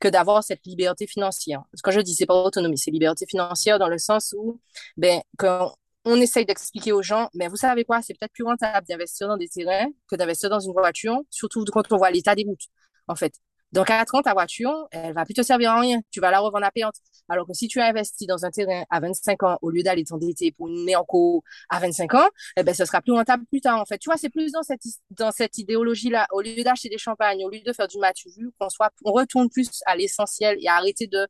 [0.00, 1.62] que d'avoir cette liberté financière.
[1.82, 4.60] Quand je dis c'est pas autonomie, c'est liberté financière dans le sens où,
[4.96, 8.44] ben, quand on essaye d'expliquer aux gens, mais ben, vous savez quoi, c'est peut-être plus
[8.44, 12.34] rentable d'investir dans des terrains que d'investir dans une voiture, surtout quand on voit l'état
[12.34, 12.68] des routes,
[13.08, 13.34] en fait.
[13.72, 16.00] Dans 4 ans, ta voiture, elle va plus te servir à rien.
[16.10, 16.96] Tu vas la revendre à payante.
[17.28, 20.04] Alors que si tu as investi dans un terrain à 25 ans, au lieu d'aller
[20.04, 23.80] t'endetter pour une néanco à 25 ans, eh ben, ce sera plus rentable plus tard,
[23.80, 23.98] en fait.
[23.98, 26.26] Tu vois, c'est plus dans cette, dans cette idéologie-là.
[26.32, 29.12] Au lieu d'acheter des champagnes, au lieu de faire du match vu, qu'on soit, on
[29.12, 31.28] retourne plus à l'essentiel et arrêter de,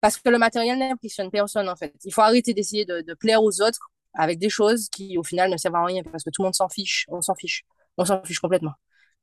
[0.00, 1.94] parce que le matériel n'impressionne personne, en fait.
[2.04, 5.50] Il faut arrêter d'essayer de, de plaire aux autres avec des choses qui, au final,
[5.50, 7.06] ne servent à rien parce que tout le monde s'en fiche.
[7.08, 7.64] On s'en fiche.
[7.96, 8.72] On s'en fiche complètement.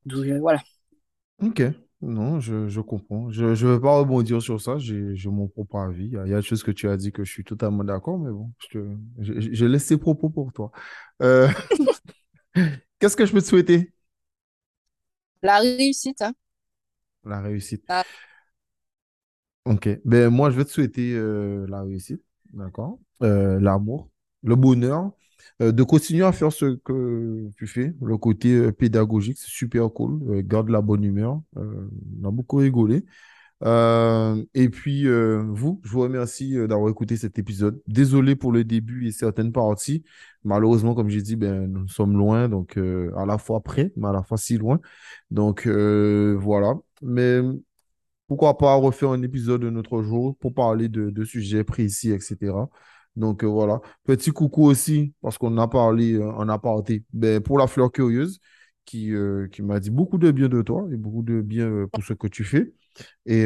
[0.06, 0.62] Donc, euh, voilà.
[1.39, 1.62] Ok.
[2.02, 3.30] Non, je, je comprends.
[3.30, 4.78] Je ne vais pas rebondir sur ça.
[4.80, 6.06] J'ai mon propre avis.
[6.06, 8.32] Il y, a, des choses que tu as dit que je suis totalement d'accord, mais
[8.32, 8.80] bon, je,
[9.20, 10.72] je, je, laisse ces propos pour toi.
[11.22, 11.47] Euh,
[12.99, 13.93] Qu'est-ce que je peux te souhaiter?
[15.43, 16.22] La réussite.
[16.22, 16.34] Hein.
[17.24, 17.84] La réussite.
[17.88, 18.04] Ah.
[19.66, 19.89] Ok.
[20.04, 22.99] Ben, moi, je vais te souhaiter euh, la réussite, d'accord?
[23.22, 24.10] Euh, l'amour,
[24.41, 25.12] le bonheur,
[25.60, 30.20] de continuer à faire ce que tu fais, le côté euh, pédagogique, c'est super cool.
[30.30, 31.41] Euh, garde la bonne humeur.
[31.56, 33.06] on a beaucoup rigolé.
[34.54, 37.82] et puis, vous, je vous remercie d'avoir écouté cet épisode.
[37.88, 40.04] Désolé pour le début et certaines parties.
[40.43, 44.14] Malheureusement, comme j'ai dit, ben, nous sommes loin, donc à la fois près, mais à
[44.14, 44.80] la fois si loin.
[45.30, 46.74] Donc, voilà.
[47.04, 47.41] Mais
[48.28, 52.54] pourquoi pas refaire un épisode de notre jour pour parler de, de sujets précis, etc.
[53.16, 53.82] Donc euh, voilà.
[54.05, 58.39] Petit coucou aussi, parce qu'on a parlé euh, en aparté, ben, pour la fleur curieuse,
[58.86, 62.03] qui, euh, qui m'a dit beaucoup de bien de toi et beaucoup de bien pour
[62.03, 62.74] ce que tu fais.
[63.26, 63.45] Et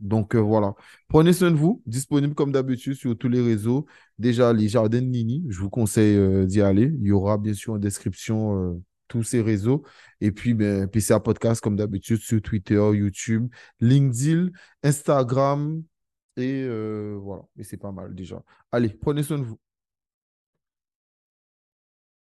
[0.00, 0.74] donc voilà.
[1.08, 3.86] Prenez soin de vous, disponible comme d'habitude sur tous les réseaux.
[4.18, 6.92] Déjà, les jardins de Nini, je vous conseille d'y aller.
[7.00, 9.82] Il y aura bien sûr en description tous ces réseaux.
[10.20, 13.48] Et puis, ben, PCA Podcast, comme d'habitude, sur Twitter, YouTube,
[13.80, 14.50] LinkedIn,
[14.82, 15.82] Instagram,
[16.38, 18.42] et euh, voilà, et c'est pas mal déjà.
[18.72, 19.58] Allez, prenez soin de vous.